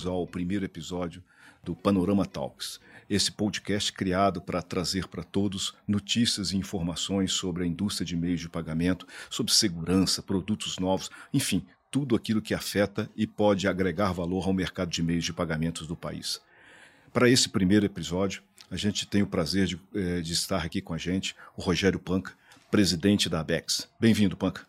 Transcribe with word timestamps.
bem-vindos 0.00 0.06
ao 0.06 0.26
primeiro 0.26 0.64
episódio 0.64 1.22
do 1.62 1.74
Panorama 1.74 2.24
Talks. 2.24 2.80
Esse 3.08 3.30
podcast 3.30 3.92
criado 3.92 4.40
para 4.40 4.62
trazer 4.62 5.06
para 5.08 5.22
todos 5.22 5.74
notícias 5.86 6.52
e 6.52 6.56
informações 6.56 7.32
sobre 7.32 7.64
a 7.64 7.66
indústria 7.66 8.06
de 8.06 8.16
meios 8.16 8.40
de 8.40 8.48
pagamento, 8.48 9.06
sobre 9.28 9.52
segurança, 9.52 10.22
produtos 10.22 10.78
novos, 10.78 11.10
enfim, 11.34 11.66
tudo 11.90 12.16
aquilo 12.16 12.40
que 12.40 12.54
afeta 12.54 13.10
e 13.16 13.26
pode 13.26 13.68
agregar 13.68 14.12
valor 14.12 14.46
ao 14.46 14.54
mercado 14.54 14.90
de 14.90 15.02
meios 15.02 15.24
de 15.24 15.32
pagamentos 15.32 15.86
do 15.86 15.96
país. 15.96 16.40
Para 17.12 17.28
esse 17.28 17.48
primeiro 17.48 17.84
episódio, 17.84 18.42
a 18.70 18.76
gente 18.76 19.06
tem 19.06 19.22
o 19.22 19.26
prazer 19.26 19.66
de, 19.66 19.80
eh, 19.94 20.20
de 20.20 20.32
estar 20.32 20.64
aqui 20.64 20.80
com 20.80 20.94
a 20.94 20.98
gente 20.98 21.34
o 21.56 21.62
Rogério 21.62 21.98
Panca, 21.98 22.32
presidente 22.70 23.28
da 23.28 23.40
ABEX. 23.40 23.88
Bem-vindo, 23.98 24.36
Panca. 24.36 24.66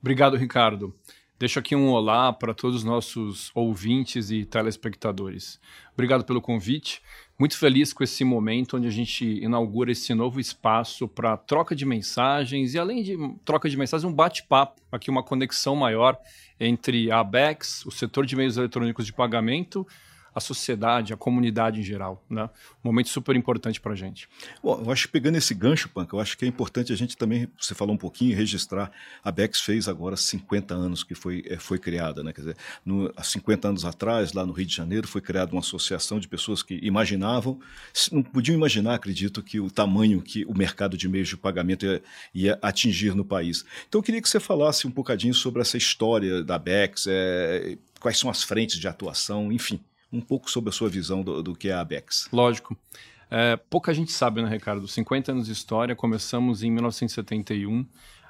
Obrigado, 0.00 0.36
Ricardo. 0.36 0.94
Deixo 1.44 1.58
aqui 1.58 1.76
um 1.76 1.90
olá 1.90 2.32
para 2.32 2.54
todos 2.54 2.76
os 2.76 2.84
nossos 2.84 3.50
ouvintes 3.54 4.30
e 4.30 4.46
telespectadores. 4.46 5.60
Obrigado 5.92 6.24
pelo 6.24 6.40
convite. 6.40 7.02
Muito 7.38 7.58
feliz 7.58 7.92
com 7.92 8.02
esse 8.02 8.24
momento 8.24 8.78
onde 8.78 8.86
a 8.86 8.90
gente 8.90 9.26
inaugura 9.44 9.92
esse 9.92 10.14
novo 10.14 10.40
espaço 10.40 11.06
para 11.06 11.36
troca 11.36 11.76
de 11.76 11.84
mensagens 11.84 12.72
e, 12.72 12.78
além 12.78 13.02
de 13.02 13.18
troca 13.44 13.68
de 13.68 13.76
mensagens, 13.76 14.10
um 14.10 14.14
bate-papo, 14.14 14.80
aqui 14.90 15.10
uma 15.10 15.22
conexão 15.22 15.76
maior 15.76 16.18
entre 16.58 17.10
a 17.10 17.20
ABEX, 17.20 17.84
o 17.84 17.90
setor 17.90 18.24
de 18.24 18.34
meios 18.34 18.56
eletrônicos 18.56 19.04
de 19.04 19.12
pagamento, 19.12 19.86
a 20.34 20.40
sociedade, 20.40 21.12
a 21.12 21.16
comunidade 21.16 21.80
em 21.80 21.82
geral. 21.82 22.22
Né? 22.28 22.44
Um 22.82 22.88
momento 22.88 23.08
super 23.08 23.36
importante 23.36 23.80
para 23.80 23.92
a 23.92 23.96
gente. 23.96 24.28
Bom, 24.62 24.82
eu 24.84 24.90
acho 24.90 25.06
que 25.06 25.12
pegando 25.12 25.36
esse 25.36 25.54
gancho, 25.54 25.88
Panca, 25.88 26.16
eu 26.16 26.20
acho 26.20 26.36
que 26.36 26.44
é 26.44 26.48
importante 26.48 26.92
a 26.92 26.96
gente 26.96 27.16
também, 27.16 27.48
você 27.58 27.74
falou 27.74 27.94
um 27.94 27.98
pouquinho, 27.98 28.36
registrar. 28.36 28.90
A 29.22 29.30
Bex 29.30 29.60
fez 29.60 29.86
agora 29.86 30.16
50 30.16 30.74
anos 30.74 31.04
que 31.04 31.14
foi, 31.14 31.44
eh, 31.46 31.58
foi 31.58 31.78
criada. 31.78 32.22
Né? 32.24 32.32
Quer 32.32 32.40
dizer, 32.40 32.56
no, 32.84 33.12
há 33.16 33.22
50 33.22 33.68
anos 33.68 33.84
atrás, 33.84 34.32
lá 34.32 34.44
no 34.44 34.52
Rio 34.52 34.66
de 34.66 34.74
Janeiro, 34.74 35.06
foi 35.06 35.20
criada 35.20 35.52
uma 35.52 35.60
associação 35.60 36.18
de 36.18 36.26
pessoas 36.26 36.62
que 36.62 36.80
imaginavam, 36.82 37.60
não 38.10 38.22
podiam 38.22 38.56
imaginar, 38.56 38.94
acredito, 38.94 39.42
que 39.42 39.60
o 39.60 39.70
tamanho 39.70 40.20
que 40.20 40.44
o 40.46 40.56
mercado 40.56 40.96
de 40.96 41.08
meios 41.08 41.28
de 41.28 41.36
pagamento 41.36 41.86
ia, 41.86 42.02
ia 42.34 42.58
atingir 42.60 43.14
no 43.14 43.24
país. 43.24 43.64
Então 43.88 44.00
eu 44.00 44.02
queria 44.02 44.20
que 44.20 44.28
você 44.28 44.40
falasse 44.40 44.86
um 44.86 44.90
bocadinho 44.90 45.34
sobre 45.34 45.62
essa 45.62 45.76
história 45.76 46.42
da 46.42 46.58
Bex, 46.58 47.06
é, 47.08 47.78
quais 48.00 48.18
são 48.18 48.28
as 48.28 48.42
frentes 48.42 48.78
de 48.78 48.88
atuação, 48.88 49.52
enfim 49.52 49.80
um 50.14 50.20
pouco 50.20 50.50
sobre 50.50 50.70
a 50.70 50.72
sua 50.72 50.88
visão 50.88 51.22
do, 51.22 51.42
do 51.42 51.54
que 51.54 51.68
é 51.68 51.72
a 51.72 51.80
ABEX. 51.80 52.28
Lógico. 52.32 52.76
É, 53.30 53.56
pouca 53.56 53.92
gente 53.92 54.12
sabe, 54.12 54.40
né, 54.42 54.48
Ricardo? 54.48 54.86
50 54.86 55.32
anos 55.32 55.46
de 55.46 55.52
história, 55.52 55.96
começamos 55.96 56.62
em 56.62 56.70
1971. 56.70 57.84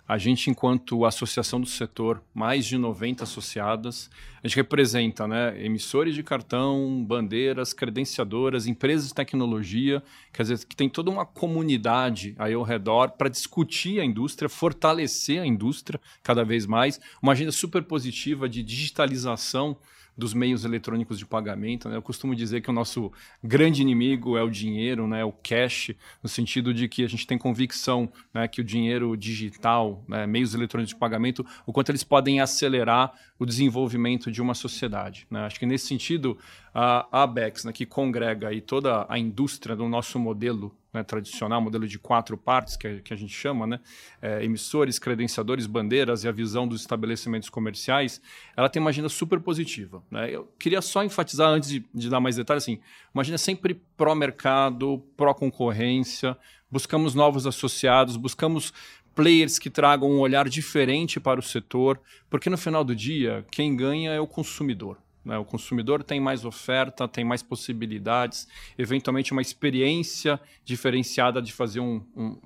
A 0.07 0.19
gente, 0.19 0.51
enquanto 0.51 1.07
associação 1.07 1.59
do 1.59 1.67
setor, 1.67 2.23
mais 2.35 2.67
de 2.67 2.77
90 2.77 3.25
associadas, 3.25 4.11
a 4.43 4.47
gente 4.47 4.57
representa 4.57 5.27
né, 5.27 5.65
emissores 5.65 6.15
de 6.15 6.23
cartão, 6.23 7.03
bandeiras, 7.03 7.73
credenciadoras, 7.73 8.67
empresas 8.67 9.09
de 9.09 9.15
tecnologia, 9.15 10.03
quer 10.31 10.43
dizer, 10.43 10.67
que 10.67 10.77
tem 10.77 10.91
toda 10.91 11.11
uma 11.11 11.25
comunidade 11.25 12.35
aí 12.39 12.53
ao 12.53 12.63
redor 12.63 13.13
para 13.13 13.31
discutir 13.31 13.99
a 13.99 14.05
indústria, 14.05 14.47
fortalecer 14.47 15.41
a 15.41 15.47
indústria 15.47 15.99
cada 16.23 16.45
vez 16.45 16.67
mais, 16.67 17.01
uma 17.23 17.33
agenda 17.33 17.53
super 17.53 17.83
positiva 17.83 18.47
de 18.47 18.63
digitalização 18.63 19.75
dos 20.17 20.33
meios 20.33 20.65
eletrônicos 20.65 21.19
de 21.19 21.27
pagamento. 21.27 21.89
Né? 21.89 21.97
Eu 21.97 22.03
costumo 22.03 22.35
dizer 22.35 22.61
que 22.61 22.71
o 22.71 22.73
nosso 22.73 23.13
grande 23.43 23.83
inimigo 23.83 24.37
é 24.37 24.43
o 24.43 24.51
dinheiro, 24.51 25.07
né? 25.07 25.25
o 25.25 25.33
cash, 25.33 25.91
no 26.23 26.29
sentido 26.29 26.73
de 26.73 26.89
que 26.89 27.05
a 27.05 27.09
gente 27.09 27.27
tem 27.27 27.37
convicção 27.37 28.11
né, 28.33 28.47
que 28.47 28.61
o 28.61 28.65
dinheiro 28.65 29.17
digital, 29.17 29.94
né, 30.09 30.27
meios 30.27 30.55
eletrônicos 30.55 30.95
de 30.95 30.99
pagamento, 30.99 31.45
o 31.67 31.73
quanto 31.73 31.91
eles 31.91 32.05
podem 32.05 32.41
acelerar 32.41 33.13
o 33.39 33.45
desenvolvimento 33.45 34.31
de 34.31 34.41
uma 34.41 34.55
sociedade. 34.55 35.27
Né? 35.31 35.41
Acho 35.45 35.59
que 35.59 35.67
nesse 35.67 35.87
sentido, 35.87 36.39
a 36.73 37.23
ABEX, 37.23 37.65
né, 37.65 37.73
que 37.73 37.85
congrega 37.85 38.49
aí 38.49 38.61
toda 38.61 39.07
a 39.09 39.19
indústria 39.19 39.77
do 39.77 39.89
nosso 39.89 40.19
modelo 40.19 40.75
né, 40.95 41.03
tradicional, 41.03 41.61
modelo 41.61 41.89
de 41.89 41.99
quatro 41.99 42.37
partes, 42.39 42.77
que, 42.77 43.01
que 43.01 43.13
a 43.13 43.17
gente 43.17 43.35
chama, 43.35 43.67
né, 43.67 43.81
é, 44.23 44.45
emissores, 44.45 44.99
credenciadores, 44.99 45.67
bandeiras 45.67 46.23
e 46.23 46.29
a 46.29 46.33
visão 46.33 46.67
dos 46.69 46.83
estabelecimentos 46.83 47.49
comerciais, 47.49 48.23
ela 48.57 48.69
tem 48.69 48.81
uma 48.81 48.91
agenda 48.91 49.09
super 49.09 49.41
positiva. 49.41 50.03
Né? 50.11 50.31
Eu 50.31 50.49
queria 50.59 50.81
só 50.81 51.03
enfatizar, 51.03 51.49
antes 51.49 51.69
de, 51.69 51.85
de 51.93 52.09
dar 52.09 52.21
mais 52.21 52.37
detalhes, 52.37 52.63
assim, 52.63 52.79
uma 53.13 53.23
agenda 53.23 53.39
sempre 53.39 53.75
pró-mercado, 53.97 55.05
pró-concorrência, 55.17 56.37
buscamos 56.71 57.15
novos 57.15 57.47
associados, 57.47 58.17
buscamos 58.17 58.73
players 59.15 59.59
que 59.59 59.71
tragam 59.71 60.11
um 60.11 60.19
olhar 60.19 60.49
diferente 60.49 61.21
para 61.21 61.41
o 61.41 61.43
setor, 61.43 62.01
porque 62.29 62.51
no 62.51 62.59
final 62.59 62.85
do 62.85 62.95
dia, 62.95 63.45
quem 63.51 63.77
ganha 63.77 64.13
é 64.13 64.21
o 64.21 64.27
consumidor. 64.27 64.99
Né? 65.25 65.39
O 65.39 65.45
consumidor 65.45 66.03
tem 66.03 66.21
mais 66.21 66.45
oferta, 66.45 67.09
tem 67.09 67.25
mais 67.25 67.43
possibilidades, 67.43 68.47
eventualmente 68.77 69.33
uma 69.33 69.43
experiência 69.43 70.39
diferenciada 70.65 71.41
de 71.41 71.53
fazer 71.53 71.81
um, 71.81 72.03
um 72.15 72.39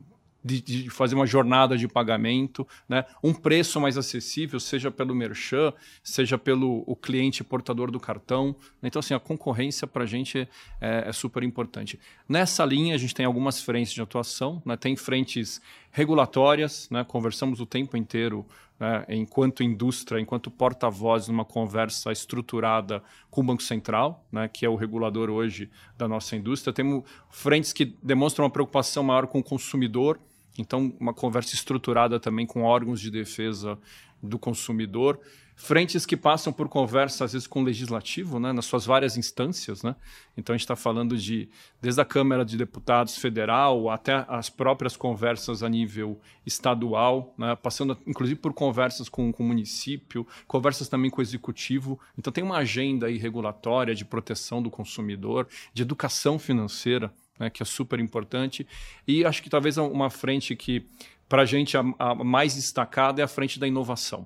de, 0.45 0.61
de, 0.61 0.91
fazer 0.91 1.15
uma 1.15 1.27
jornada 1.27 1.77
de 1.77 1.89
pagamento, 1.89 2.67
né? 2.89 3.05
um 3.23 3.35
preço 3.35 3.81
mais 3.81 3.99
acessível, 3.99 4.61
seja 4.61 4.91
pelo 4.91 5.15
merchan, 5.15 5.73
seja 6.03 6.39
pelo 6.39 6.85
o 6.87 6.95
cliente 6.95 7.43
portador 7.43 7.91
do 7.91 7.99
cartão. 7.99 8.55
Então, 8.83 9.01
assim, 9.01 9.15
a 9.15 9.21
concorrência 9.21 9.87
para 9.87 10.05
a 10.05 10.07
gente 10.07 10.49
é, 10.81 11.05
é, 11.07 11.13
super 11.13 11.43
importante. 11.43 11.99
Nessa 12.29 12.65
linha, 12.65 12.95
a 12.95 12.99
gente 12.99 13.15
tem 13.15 13.27
algumas 13.27 13.61
frentes 13.61 13.93
de 13.93 14.01
atuação, 14.01 14.63
né? 14.65 14.77
tem 14.77 14.97
frentes 14.97 15.61
regulatórias, 15.91 16.89
né? 16.91 17.05
conversamos 17.05 17.61
o 17.61 17.67
tempo 17.67 17.97
inteiro 17.97 18.47
né, 18.79 19.05
enquanto 19.09 19.63
indústria, 19.63 20.21
enquanto 20.21 20.51
porta-voz 20.51 21.29
numa 21.29 21.45
conversa 21.45 22.13
estruturada 22.13 23.03
com 23.31 23.41
o 23.41 23.45
Banco 23.45 23.63
Central, 23.63 24.25
né, 24.31 24.49
que 24.49 24.65
é 24.65 24.69
o 24.69 24.77
regulador 24.77 25.31
hoje 25.31 25.69
da 25.97 26.07
nossa 26.07 26.37
indústria. 26.37 26.73
Temos 26.73 27.03
frentes 27.31 27.73
que 27.73 27.97
demonstram 28.03 28.45
uma 28.45 28.51
preocupação 28.51 29.03
maior 29.03 29.27
com 29.27 29.41
o 29.41 29.43
consumidor, 29.43 30.21
então 30.57 30.93
uma 31.01 31.13
conversa 31.13 31.55
estruturada 31.55 32.21
também 32.21 32.47
com 32.47 32.63
órgãos 32.63 33.01
de 33.01 33.11
defesa 33.11 33.79
do 34.23 34.39
consumidor 34.39 35.19
frentes 35.59 36.07
que 36.07 36.17
passam 36.17 36.53
por 36.53 36.69
conversa, 36.69 37.25
às 37.25 37.33
vezes, 37.33 37.49
com 37.49 37.61
o 37.61 37.65
legislativo, 37.65 38.39
né, 38.39 38.53
nas 38.53 38.65
suas 38.65 38.87
várias 38.87 39.17
instâncias. 39.17 39.83
Né? 39.83 39.95
Então, 40.37 40.55
a 40.55 40.57
gente 40.57 40.65
está 40.65 40.77
falando 40.77 41.19
de, 41.19 41.49
desde 41.83 42.01
a 42.01 42.05
Câmara 42.05 42.45
de 42.45 42.57
Deputados 42.57 43.19
Federal 43.19 43.91
até 43.91 44.25
as 44.29 44.49
próprias 44.49 44.97
conversas 44.97 45.65
a 45.65 45.69
nível 45.69 46.21
estadual, 46.47 47.35
né, 47.37 47.57
passando, 47.57 47.99
inclusive, 48.07 48.39
por 48.39 48.55
conversas 48.55 49.09
com, 49.09 49.33
com 49.33 49.43
o 49.43 49.47
município, 49.47 50.25
conversas 50.47 50.89
também 50.89 51.11
com 51.11 51.21
o 51.21 51.23
executivo. 51.23 51.99
Então, 52.17 52.33
tem 52.33 52.45
uma 52.45 52.59
agenda 52.59 53.09
aí 53.09 53.19
regulatória 53.19 53.97
de 53.97 54.05
proteção 54.05 54.63
do 54.63 54.71
consumidor, 54.71 55.49
de 55.75 55.83
educação 55.83 56.39
financeira, 56.39 57.13
né, 57.37 57.51
que 57.51 57.65
é 57.65 57.67
super 57.67 57.99
importante. 57.99 58.65
E 59.09 59.25
acho 59.25 59.43
que 59.43 59.51
talvez 59.51 59.77
uma 59.77 60.09
frente 60.09 60.55
que, 60.55 60.87
para 61.29 61.43
a 61.43 61.47
gente, 61.47 61.77
a, 61.77 61.85
a 61.99 62.15
mais 62.15 62.55
destacada 62.55 63.21
é 63.21 63.25
a 63.25 63.29
frente 63.29 63.59
da 63.59 63.67
inovação. 63.67 64.25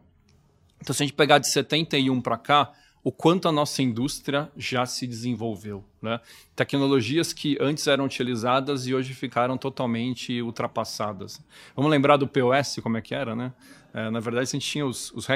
Então, 0.82 0.92
se 0.92 1.04
a 1.04 1.06
gente 1.06 1.14
pegar 1.14 1.38
de 1.38 1.48
71 1.48 2.20
para 2.20 2.36
cá, 2.36 2.72
o 3.04 3.12
quanto 3.12 3.46
a 3.46 3.52
nossa 3.52 3.80
indústria 3.80 4.50
já 4.56 4.84
se 4.84 5.06
desenvolveu. 5.06 5.84
Né? 6.02 6.20
Tecnologias 6.56 7.32
que 7.32 7.56
antes 7.60 7.86
eram 7.86 8.04
utilizadas 8.04 8.88
e 8.88 8.94
hoje 8.94 9.14
ficaram 9.14 9.56
totalmente 9.56 10.42
ultrapassadas. 10.42 11.40
Vamos 11.76 11.90
lembrar 11.90 12.16
do 12.16 12.26
POS, 12.26 12.80
como 12.82 12.96
é 12.96 13.00
que 13.00 13.14
era, 13.14 13.36
né? 13.36 13.52
É, 13.94 14.10
na 14.10 14.20
verdade, 14.20 14.48
a 14.48 14.52
gente 14.52 14.66
tinha 14.66 14.86
os, 14.86 15.12
os 15.12 15.28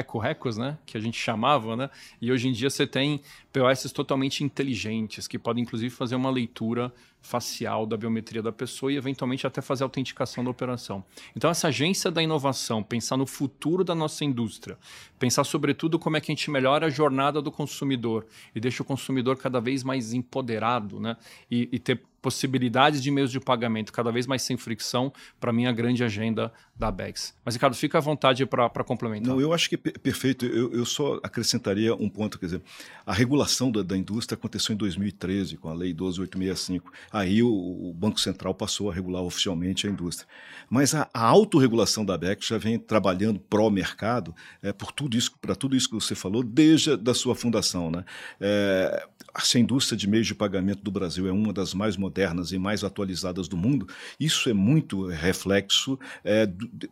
né? 0.57 0.77
Que 0.85 0.97
a 0.97 0.99
gente 0.99 1.17
chamava, 1.17 1.75
né? 1.75 1.89
E 2.19 2.31
hoje 2.31 2.49
em 2.49 2.51
dia 2.51 2.69
você 2.69 2.87
tem 2.87 3.21
POS 3.53 3.91
totalmente 3.91 4.43
inteligentes, 4.43 5.27
que 5.27 5.37
podem 5.37 5.63
inclusive 5.63 5.93
fazer 5.93 6.15
uma 6.15 6.29
leitura 6.29 6.91
facial 7.21 7.85
da 7.85 7.97
biometria 7.97 8.41
da 8.41 8.51
pessoa 8.51 8.91
e 8.91 8.95
eventualmente 8.95 9.45
até 9.45 9.61
fazer 9.61 9.83
autenticação 9.83 10.43
da 10.43 10.49
operação. 10.49 11.03
Então 11.35 11.49
essa 11.49 11.67
agência 11.67 12.09
da 12.09 12.23
inovação, 12.23 12.81
pensar 12.81 13.17
no 13.17 13.25
futuro 13.25 13.83
da 13.83 13.93
nossa 13.93 14.23
indústria, 14.23 14.77
pensar 15.19 15.43
sobretudo 15.43 15.99
como 15.99 16.15
é 16.15 16.21
que 16.21 16.31
a 16.31 16.35
gente 16.35 16.49
melhora 16.49 16.87
a 16.87 16.89
jornada 16.89 17.41
do 17.41 17.51
consumidor 17.51 18.25
e 18.55 18.59
deixa 18.59 18.81
o 18.81 18.85
consumidor 18.85 19.37
cada 19.37 19.59
vez 19.59 19.83
mais 19.83 20.13
empoderado, 20.13 20.56
né? 20.99 21.17
E, 21.49 21.69
e 21.71 21.79
ter 21.79 22.01
possibilidades 22.21 23.01
de 23.01 23.09
meios 23.09 23.31
de 23.31 23.39
pagamento 23.39 23.93
cada 23.93 24.11
vez 24.11 24.27
mais 24.27 24.41
sem 24.41 24.57
fricção, 24.57 25.13
para 25.39 25.53
mim, 25.53 25.65
a 25.65 25.71
grande 25.71 26.03
agenda 26.03 26.51
da 26.77 26.91
BEX. 26.91 27.33
Mas, 27.43 27.55
Ricardo, 27.55 27.75
fica 27.75 27.97
à 27.97 28.01
vontade 28.01 28.45
para 28.45 28.83
complementar. 28.83 29.33
Não, 29.33 29.41
eu 29.41 29.51
acho 29.51 29.67
que 29.67 29.75
é 29.75 29.77
perfeito. 29.77 30.45
Eu, 30.45 30.71
eu, 30.71 30.85
só 30.85 31.19
acrescentaria 31.23 31.95
um 31.95 32.07
ponto, 32.07 32.37
quer 32.37 32.45
dizer, 32.45 32.61
a 33.05 33.13
regulação 33.13 33.71
da, 33.71 33.81
da, 33.81 33.97
indústria 33.97 34.35
aconteceu 34.35 34.73
em 34.73 34.77
2013, 34.77 35.57
com 35.57 35.69
a 35.69 35.73
Lei 35.73 35.91
12865. 35.91 36.91
Aí 37.11 37.41
o, 37.41 37.49
o 37.49 37.93
Banco 37.93 38.19
Central 38.19 38.53
passou 38.53 38.91
a 38.91 38.93
regular 38.93 39.23
oficialmente 39.23 39.87
a 39.87 39.89
indústria. 39.89 40.27
Mas 40.69 40.93
a, 40.93 41.09
a 41.13 41.23
autorregulação 41.23 42.05
da 42.05 42.17
BEX 42.17 42.45
já 42.45 42.57
vem 42.59 42.77
trabalhando 42.77 43.39
pró-mercado 43.39 44.35
é, 44.61 44.71
por 44.71 44.91
tudo 44.91 45.17
isso, 45.17 45.31
para 45.41 45.55
tudo 45.55 45.75
isso 45.75 45.89
que 45.89 45.95
você 45.95 46.13
falou, 46.13 46.43
desde 46.43 46.91
a 46.91 46.95
da 46.95 47.13
sua 47.13 47.35
fundação. 47.35 47.89
Né? 47.89 48.05
É, 48.39 49.07
a 49.33 49.59
indústria 49.59 49.97
de 49.97 50.07
meios 50.07 50.27
de 50.27 50.35
pagamento 50.35 50.83
do 50.83 50.91
Brasil 50.91 51.27
é 51.27 51.31
uma 51.31 51.53
das 51.53 51.73
mais 51.73 51.95
modernas 51.95 52.51
e 52.51 52.59
mais 52.59 52.83
atualizadas 52.83 53.47
do 53.47 53.55
mundo, 53.55 53.87
isso 54.19 54.49
é 54.49 54.53
muito 54.53 55.07
reflexo, 55.07 55.97
é, 56.23 56.47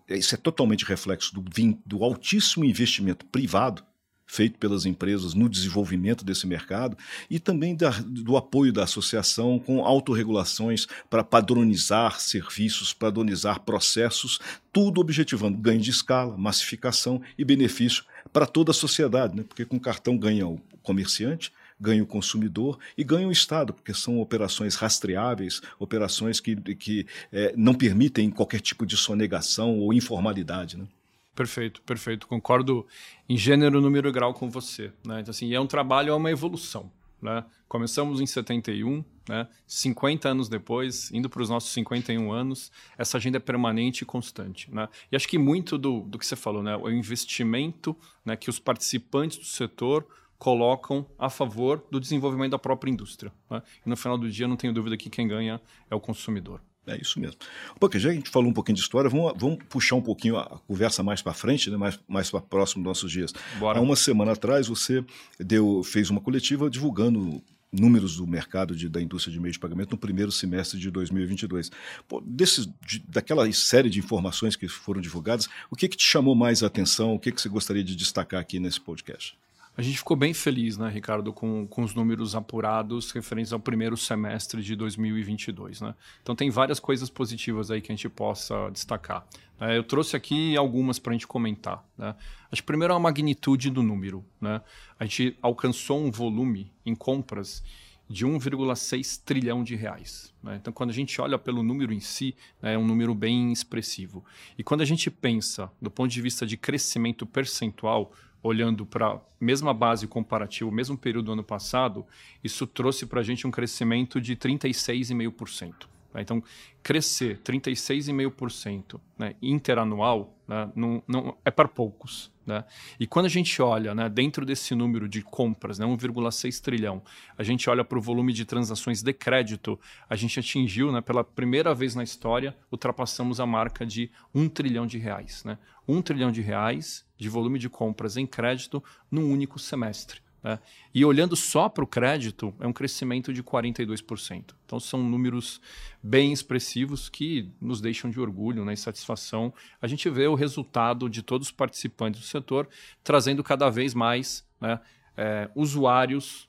isso 0.10 0.36
é 0.36 0.38
totalmente 0.38 0.86
reflexo 0.86 1.34
do, 1.34 1.44
do 1.86 2.04
altíssimo 2.04 2.66
investimento 2.66 3.26
privado 3.26 3.84
feito 4.26 4.58
pelas 4.58 4.86
empresas 4.86 5.34
no 5.34 5.48
desenvolvimento 5.48 6.26
desse 6.26 6.48
mercado 6.48 6.98
e 7.30 7.40
também 7.40 7.76
da, 7.76 7.92
do 7.92 8.36
apoio 8.36 8.74
da 8.74 8.84
associação 8.84 9.60
com 9.60 9.86
autorregulações 9.86 10.88
para 11.10 11.24
padronizar 11.24 12.20
serviços, 12.20 12.92
padronizar 12.92 13.62
processos, 13.62 14.40
tudo 14.74 15.00
objetivando 15.00 15.58
ganho 15.58 15.80
de 15.80 15.92
escala, 15.92 16.36
massificação 16.38 17.22
e 17.38 17.46
benefício 17.46 18.04
para 18.34 18.46
toda 18.46 18.72
a 18.72 18.74
sociedade, 18.74 19.36
né? 19.36 19.44
porque 19.48 19.64
com 19.64 19.80
cartão 19.80 20.18
ganha 20.18 20.48
o 20.48 20.60
comerciante, 20.82 21.52
ganha 21.80 22.04
o 22.04 22.08
consumidor 22.08 22.80
e 22.98 23.04
ganha 23.04 23.28
o 23.28 23.32
Estado, 23.32 23.74
porque 23.74 23.94
são 23.94 24.20
operações 24.20 24.76
rastreáveis, 24.76 25.62
operações 25.80 26.40
que, 26.40 26.56
que 26.76 27.06
é, 27.32 27.54
não 27.56 27.74
permitem 27.74 28.30
qualquer 28.30 28.62
tipo 28.62 28.86
de 28.86 28.96
sonegação 28.96 29.80
ou 29.80 29.94
informalidade. 29.94 30.78
Né? 30.78 30.88
Perfeito, 31.36 31.82
perfeito. 31.82 32.28
Concordo 32.28 32.88
em 33.28 33.38
gênero, 33.38 33.82
número 33.82 34.08
e 34.08 34.12
grau 34.12 34.34
com 34.34 34.50
você. 34.50 34.92
Né? 35.06 35.20
Então, 35.20 35.32
assim, 35.32 35.54
é 35.54 35.60
um 35.60 35.68
trabalho, 35.68 36.12
é 36.12 36.16
uma 36.16 36.32
evolução. 36.32 36.90
Né? 37.22 37.44
Começamos 37.68 38.22
em 38.22 38.26
71, 38.26 39.04
né? 39.28 39.48
50 39.66 40.30
anos 40.30 40.48
depois, 40.48 41.12
indo 41.12 41.30
para 41.30 41.42
os 41.42 41.50
nossos 41.50 41.72
51 41.74 42.32
anos, 42.32 42.72
essa 42.98 43.18
agenda 43.18 43.38
é 43.38 43.40
permanente 43.40 44.04
e 44.04 44.06
constante. 44.06 44.74
Né? 44.74 44.88
E 45.12 45.16
acho 45.16 45.28
que 45.28 45.38
muito 45.38 45.78
do, 45.78 46.02
do 46.02 46.18
que 46.18 46.26
você 46.26 46.36
falou, 46.36 46.62
né? 46.62 46.78
o 46.78 46.90
investimento 46.90 47.96
né, 48.24 48.36
que 48.36 48.50
os 48.50 48.60
participantes 48.60 49.38
do 49.38 49.46
setor 49.46 50.08
colocam 50.38 51.06
a 51.18 51.30
favor 51.30 51.84
do 51.90 52.00
desenvolvimento 52.00 52.52
da 52.52 52.60
própria 52.60 52.92
indústria. 52.92 53.32
Né? 53.50 53.62
E 53.86 53.90
no 53.90 53.96
final 53.96 54.18
do 54.18 54.30
dia, 54.30 54.48
não 54.48 54.56
tenho 54.56 54.74
dúvida 54.74 54.98
que 54.98 55.10
quem 55.10 55.28
ganha 55.28 55.62
é 55.90 55.96
o 55.96 56.00
consumidor. 56.00 56.62
É 56.88 57.00
isso 57.02 57.20
mesmo. 57.20 57.38
Porque 57.80 57.98
já 57.98 58.10
que 58.10 58.14
a 58.14 58.18
gente 58.18 58.30
falou 58.30 58.50
um 58.50 58.54
pouquinho 58.54 58.76
de 58.76 58.82
história, 58.82 59.10
vamos, 59.10 59.34
vamos 59.36 59.58
puxar 59.68 59.96
um 59.96 60.02
pouquinho 60.02 60.38
a 60.38 60.60
conversa 60.68 61.02
mais 61.02 61.22
para 61.22 61.34
frente, 61.34 61.70
né? 61.70 61.78
mais, 61.78 62.00
mais 62.08 62.30
para 62.30 62.42
próximo 62.42 62.84
dos 62.84 62.90
nossos 62.90 63.12
dias. 63.12 63.34
Bora. 63.58 63.80
Há 63.80 63.82
uma 63.82 63.96
semana 63.96 64.34
atrás, 64.34 64.68
você 64.68 65.04
deu, 65.40 65.82
fez 65.84 66.12
uma 66.12 66.22
coletiva 66.22 66.70
divulgando 66.70 67.42
números 67.72 68.16
do 68.18 68.28
mercado 68.28 68.76
de, 68.76 68.88
da 68.88 69.02
indústria 69.02 69.34
de 69.34 69.40
meio 69.40 69.52
de 69.52 69.60
pagamento 69.60 69.92
no 69.92 69.98
primeiro 69.98 70.32
semestre 70.32 70.80
de 70.80 70.90
2022. 70.92 71.72
Pô, 72.08 72.22
desses, 72.26 72.68
de, 72.86 73.00
daquela 73.00 73.52
série 73.52 73.90
de 73.90 74.00
informações 74.00 74.56
que 74.56 74.68
foram 74.68 75.02
divulgadas, 75.02 75.50
o 75.70 75.76
que, 75.76 75.88
que 75.88 75.98
te 75.98 76.06
chamou 76.06 76.36
mais 76.36 76.64
a 76.64 76.68
atenção? 76.68 77.16
O 77.16 77.20
que, 77.20 77.32
que 77.32 77.42
você 77.42 77.50
gostaria 77.50 77.84
de 77.84 77.96
destacar 77.96 78.40
aqui 78.40 78.60
nesse 78.60 78.80
podcast? 78.80 79.36
A 79.78 79.82
gente 79.82 79.98
ficou 79.98 80.16
bem 80.16 80.34
feliz, 80.34 80.78
né, 80.78 80.90
Ricardo, 80.90 81.34
com, 81.34 81.68
com 81.68 81.84
os 81.84 81.94
números 81.94 82.34
apurados 82.34 83.12
referentes 83.12 83.52
ao 83.52 83.60
primeiro 83.60 83.98
semestre 83.98 84.64
de 84.64 84.74
2022. 84.74 85.82
Né? 85.82 85.94
Então, 86.22 86.34
tem 86.34 86.50
várias 86.50 86.80
coisas 86.80 87.10
positivas 87.10 87.70
aí 87.70 87.82
que 87.82 87.92
a 87.92 87.96
gente 87.96 88.08
possa 88.08 88.70
destacar. 88.72 89.28
É, 89.60 89.78
eu 89.78 89.84
trouxe 89.84 90.16
aqui 90.16 90.56
algumas 90.56 90.98
para 90.98 91.12
a 91.12 91.14
gente 91.14 91.28
comentar. 91.28 91.84
Né? 91.98 92.16
Acho 92.50 92.62
que 92.62 92.66
primeiro 92.66 92.94
é 92.94 92.96
a 92.96 93.00
magnitude 93.00 93.70
do 93.70 93.84
número. 93.84 94.24
Né? 94.40 94.62
A 94.98 95.04
gente 95.04 95.38
alcançou 95.42 96.00
um 96.00 96.10
volume 96.10 96.72
em 96.86 96.96
compras 96.96 97.62
de 98.10 98.26
1,6 98.26 99.22
trilhão 99.26 99.62
de 99.62 99.76
reais. 99.76 100.34
Né? 100.42 100.58
Então, 100.62 100.72
quando 100.72 100.92
a 100.92 100.94
gente 100.94 101.20
olha 101.20 101.38
pelo 101.38 101.64
número 101.64 101.92
em 101.92 102.00
si, 102.00 102.34
né, 102.62 102.76
é 102.76 102.78
um 102.78 102.86
número 102.86 103.14
bem 103.14 103.52
expressivo. 103.52 104.24
E 104.58 104.64
quando 104.64 104.82
a 104.82 104.86
gente 104.86 105.12
pensa 105.12 105.70
do 105.82 105.92
ponto 105.92 106.12
de 106.12 106.22
vista 106.22 106.46
de 106.46 106.56
crescimento 106.56 107.26
percentual, 107.26 108.14
olhando 108.46 108.86
para 108.86 109.08
a 109.08 109.22
mesma 109.42 109.74
base 109.74 110.06
comparativa, 110.06 110.70
o 110.70 110.74
mesmo 110.74 110.96
período 110.96 111.26
do 111.26 111.32
ano 111.32 111.44
passado, 111.44 112.06
isso 112.44 112.68
trouxe 112.68 113.08
para 113.08 113.20
a 113.20 113.24
gente 113.24 113.48
um 113.48 113.52
crescimento 113.52 114.22
de 114.22 114.36
36,5%. 114.36 115.88
Né? 116.14 116.22
Então, 116.22 116.44
crescer 116.84 117.40
36,5% 117.40 119.00
né, 119.18 119.36
interanual 119.42 120.38
né, 120.48 120.72
não, 120.76 121.02
não, 121.08 121.36
é 121.44 121.50
para 121.50 121.68
poucos. 121.68 122.32
Né? 122.46 122.64
E 123.00 123.08
quando 123.08 123.26
a 123.26 123.30
gente 123.30 123.62
olha 123.62 123.96
né, 123.96 124.08
dentro 124.08 124.46
desse 124.46 124.76
número 124.76 125.08
de 125.08 125.22
compras, 125.22 125.80
né, 125.80 125.86
1,6 125.86 126.62
trilhão, 126.62 127.02
a 127.38 127.44
gente 127.44 127.70
olha 127.70 127.84
para 127.84 127.98
o 127.98 128.02
volume 128.02 128.32
de 128.34 128.46
transações 128.46 129.02
de 129.02 129.14
crédito, 129.14 129.80
a 130.10 130.16
gente 130.16 130.40
atingiu, 130.40 130.92
né, 130.92 131.02
pela 131.02 131.24
primeira 131.24 131.74
vez 131.74 131.96
na 131.96 132.04
história, 132.04 132.56
ultrapassamos 132.72 133.40
a 133.40 133.46
marca 133.46 133.86
de 133.86 134.12
1 134.34 134.50
trilhão 134.50 134.86
de 134.86 134.98
reais. 134.98 135.44
Né? 135.44 135.58
1 135.88 136.02
trilhão 136.02 136.32
de 136.32 136.42
reais 136.42 137.06
de 137.18 137.30
volume 137.30 137.58
de 137.58 137.70
compras 137.70 138.18
em 138.18 138.28
crédito 138.28 138.84
num 139.10 139.32
único 139.32 139.58
semestre. 139.58 140.25
Né? 140.46 140.60
E 140.94 141.04
olhando 141.04 141.36
só 141.36 141.68
para 141.68 141.84
o 141.84 141.88
crédito, 141.88 142.54
é 142.60 142.68
um 142.68 142.72
crescimento 142.72 143.34
de 143.34 143.42
42%. 143.42 144.54
Então, 144.64 144.80
são 144.80 145.02
números 145.04 145.60
bem 146.04 146.32
expressivos 146.32 147.10
que 147.10 147.52
nos 147.60 147.82
deixam 147.82 148.12
de 148.12 148.22
orgulho 148.22 148.64
né, 148.64 148.74
e 148.74 148.78
satisfação. 148.78 149.52
A 149.82 149.88
gente 149.88 150.08
vê 150.08 150.28
o 150.28 150.36
resultado 150.36 151.10
de 151.10 151.24
todos 151.24 151.48
os 151.48 151.52
participantes 151.52 152.22
do 152.22 152.28
setor 152.28 152.70
trazendo 153.04 153.44
cada 153.44 153.72
vez 153.72 153.96
mais 153.96 154.48
né, 154.62 154.80
é, 155.18 155.50
usuários 155.56 156.48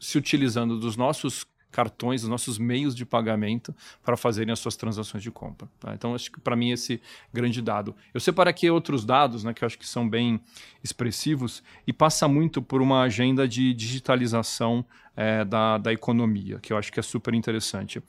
se 0.00 0.18
utilizando 0.18 0.80
dos 0.80 0.96
nossos 0.96 1.46
cartões, 1.70 2.22
os 2.22 2.28
nossos 2.28 2.58
meios 2.58 2.94
de 2.94 3.04
pagamento 3.04 3.74
para 4.04 4.16
fazerem 4.16 4.52
as 4.52 4.58
suas 4.58 4.76
transações 4.76 5.22
de 5.22 5.30
compra. 5.30 5.68
Tá? 5.78 5.94
Então, 5.94 6.14
acho 6.14 6.30
que 6.30 6.40
para 6.40 6.56
mim 6.56 6.70
esse 6.70 7.00
grande 7.32 7.62
dado. 7.62 7.94
Eu 8.12 8.20
separei 8.20 8.50
aqui 8.50 8.70
outros 8.70 9.04
dados 9.04 9.44
né, 9.44 9.54
que 9.54 9.64
eu 9.64 9.66
acho 9.66 9.78
que 9.78 9.86
são 9.86 10.08
bem 10.08 10.40
expressivos 10.82 11.62
e 11.86 11.92
passa 11.92 12.26
muito 12.26 12.60
por 12.60 12.82
uma 12.82 13.02
agenda 13.02 13.46
de 13.46 13.72
digitalização 13.74 14.84
é, 15.16 15.44
da, 15.44 15.78
da 15.78 15.92
economia, 15.92 16.58
que 16.60 16.72
eu 16.72 16.76
acho 16.76 16.92
que 16.92 17.00
é 17.00 17.02
super 17.02 17.34
interessante. 17.34 18.02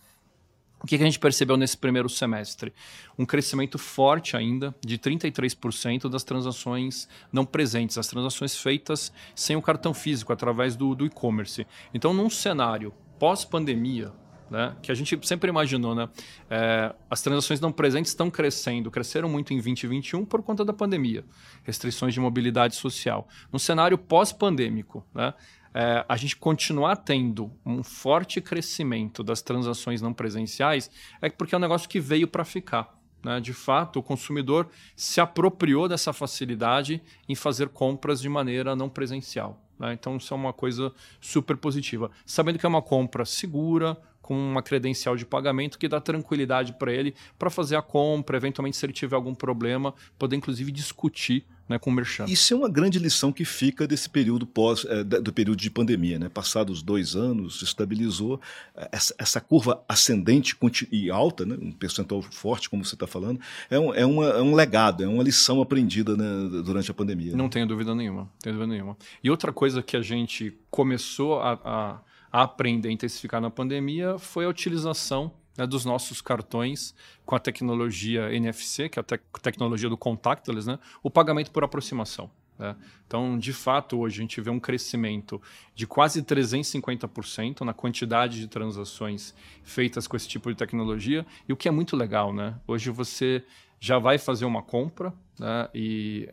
O 0.84 0.88
que 0.88 0.96
a 0.96 0.98
gente 0.98 1.20
percebeu 1.20 1.58
nesse 1.58 1.78
primeiro 1.78 2.10
semestre? 2.10 2.74
Um 3.18 3.24
crescimento 3.24 3.78
forte 3.78 4.36
ainda 4.36 4.74
de 4.84 4.98
33% 4.98 6.10
das 6.10 6.24
transações 6.24 7.08
não 7.32 7.46
presentes, 7.46 8.00
as 8.00 8.08
transações 8.08 8.58
feitas 8.58 9.14
sem 9.36 9.56
o 9.56 9.62
cartão 9.62 9.94
físico, 9.94 10.34
através 10.34 10.76
do, 10.76 10.96
do 10.96 11.06
e-commerce. 11.06 11.68
Então, 11.94 12.16
num 12.16 12.32
cenário 12.32 12.92
pós-pandemia, 13.22 14.12
né, 14.50 14.76
que 14.82 14.92
a 14.92 14.96
gente 14.96 15.16
sempre 15.28 15.48
imaginou, 15.48 15.94
né, 15.94 16.10
é, 16.50 16.92
as 17.08 17.22
transações 17.22 17.60
não 17.60 17.72
presentes 17.72 18.10
estão 18.10 18.32
crescendo, 18.32 18.90
cresceram 18.90 19.30
muito 19.30 19.54
em 19.54 19.58
2021 19.58 20.26
por 20.26 20.42
conta 20.42 20.66
da 20.66 20.74
pandemia, 20.74 21.24
restrições 21.64 22.16
de 22.16 22.20
mobilidade 22.20 22.76
social. 22.76 23.28
No 23.54 23.60
cenário 23.60 23.96
pós-pandêmico, 23.96 25.06
né, 25.14 25.36
é, 25.72 26.04
a 26.10 26.18
gente 26.18 26.36
continuar 26.36 26.96
tendo 26.96 27.52
um 27.64 27.84
forte 27.84 28.42
crescimento 28.42 29.24
das 29.24 29.44
transações 29.44 30.02
não 30.02 30.14
presenciais 30.14 30.90
é 31.22 31.30
porque 31.30 31.54
é 31.54 31.60
um 31.60 31.62
negócio 31.62 31.88
que 31.88 32.00
veio 32.00 32.28
para 32.28 32.44
ficar. 32.44 33.00
Né? 33.24 33.40
De 33.40 33.54
fato, 33.54 34.00
o 34.00 34.04
consumidor 34.04 34.68
se 34.96 35.22
apropriou 35.22 35.88
dessa 35.88 36.12
facilidade 36.12 37.04
em 37.30 37.36
fazer 37.36 37.70
compras 37.70 38.20
de 38.20 38.28
maneira 38.28 38.76
não 38.76 38.90
presencial. 38.90 39.62
Né? 39.82 39.94
Então, 39.94 40.18
isso 40.18 40.34
é 40.34 40.38
uma 40.38 40.54
coisa 40.54 40.94
super 41.20 41.58
positiva. 41.58 42.12
Sabendo 42.26 42.60
que 42.60 42.66
é 42.66 42.70
uma 42.70 42.82
compra 42.82 43.26
segura, 43.26 43.98
com 44.22 44.36
uma 44.36 44.62
credencial 44.62 45.16
de 45.16 45.26
pagamento 45.26 45.80
que 45.80 45.88
dá 45.88 46.00
tranquilidade 46.00 46.74
para 46.74 46.94
ele 46.94 47.16
para 47.40 47.50
fazer 47.50 47.76
a 47.76 47.82
compra, 47.82 48.38
eventualmente 48.38 48.78
se 48.78 48.86
ele 48.86 48.94
tiver 48.94 49.16
algum 49.16 49.34
problema, 49.34 49.94
poder 50.18 50.36
inclusive 50.36 50.72
discutir 50.72 51.46
né, 51.72 51.80
com 51.80 51.90
o 51.90 51.94
merchan. 51.94 52.26
Isso 52.28 52.54
é 52.54 52.58
uma 52.58 52.70
grande 52.70 53.00
lição 53.00 53.32
que 53.32 53.46
fica 53.46 53.88
desse 53.88 54.10
período 54.10 54.46
pós, 54.46 54.86
é, 54.86 55.04
do 55.04 55.34
período 55.34 55.58
de 55.58 55.70
pandemia, 55.72 56.20
né? 56.20 56.30
Passados 56.30 56.84
dois 56.84 57.16
anos, 57.16 57.62
estabilizou 57.62 58.40
eh, 58.76 58.90
essa, 58.92 59.16
essa 59.18 59.42
curva 59.42 59.84
ascendente 59.88 60.58
e 60.92 61.10
alta, 61.10 61.46
né? 61.46 61.58
um 61.60 61.72
percentual 61.72 62.22
forte, 62.22 62.70
como 62.70 62.84
você 62.84 62.96
está 62.96 63.08
falando, 63.08 63.40
é 63.70 63.80
um, 63.80 63.94
é, 63.94 64.06
uma, 64.06 64.26
é 64.26 64.42
um 64.42 64.54
legado, 64.54 65.04
é 65.04 65.08
uma 65.08 65.24
lição 65.24 65.62
aprendida 65.62 66.16
né, 66.16 66.62
durante 66.64 66.92
a 66.92 66.94
pandemia. 66.94 67.36
Não 67.36 67.46
né? 67.46 67.52
tenho 67.52 67.68
dúvida 67.68 67.96
nenhuma, 67.96 68.30
tenho 68.42 68.56
dúvida 68.56 68.72
nenhuma. 68.72 68.98
E 69.24 69.30
outra 69.30 69.54
coisa 69.54 69.82
que 69.82 69.96
a 69.96 70.02
gente 70.02 70.54
começou 70.70 71.40
a, 71.40 71.54
a, 71.64 72.00
a 72.32 72.44
aprender 72.44 72.90
a 72.90 72.92
intensificar 72.92 73.40
na 73.40 73.50
pandemia 73.50 74.18
foi 74.20 74.46
a 74.46 74.50
utilização 74.50 75.32
né, 75.58 75.66
dos 75.66 75.86
nossos 75.86 76.22
cartões 76.22 76.96
com 77.26 77.36
a 77.36 77.40
tecnologia 77.40 78.34
NFC, 78.34 78.90
que 78.90 79.00
é 79.00 79.02
a 79.02 79.04
te 79.04 79.20
tecnologia 79.42 79.90
do 79.90 79.98
contactless, 79.98 80.68
né, 80.68 80.80
o 81.04 81.10
pagamento 81.10 81.52
por 81.52 81.64
aproximação. 81.64 82.30
Né? 82.58 82.76
Então, 83.08 83.40
de 83.40 83.52
fato, 83.52 83.98
hoje 83.98 84.20
a 84.20 84.22
gente 84.22 84.40
vê 84.40 84.52
um 84.52 84.60
crescimento 84.60 85.42
de 85.74 85.88
quase 85.88 86.22
350% 86.22 87.62
na 87.62 87.74
quantidade 87.74 88.40
de 88.40 88.48
transações 88.48 89.34
feitas 89.64 90.08
com 90.08 90.16
esse 90.16 90.28
tipo 90.28 90.50
de 90.50 90.56
tecnologia, 90.56 91.26
e 91.50 91.54
o 91.54 91.58
que 91.58 91.68
é 91.68 91.72
muito 91.72 91.98
legal, 91.98 92.32
né? 92.32 92.56
Hoje 92.68 92.92
você 92.92 93.44
já 93.80 93.98
vai 93.98 94.20
fazer 94.20 94.46
uma 94.46 94.62
compra 94.62 95.12
né, 95.40 95.68
e 95.74 96.30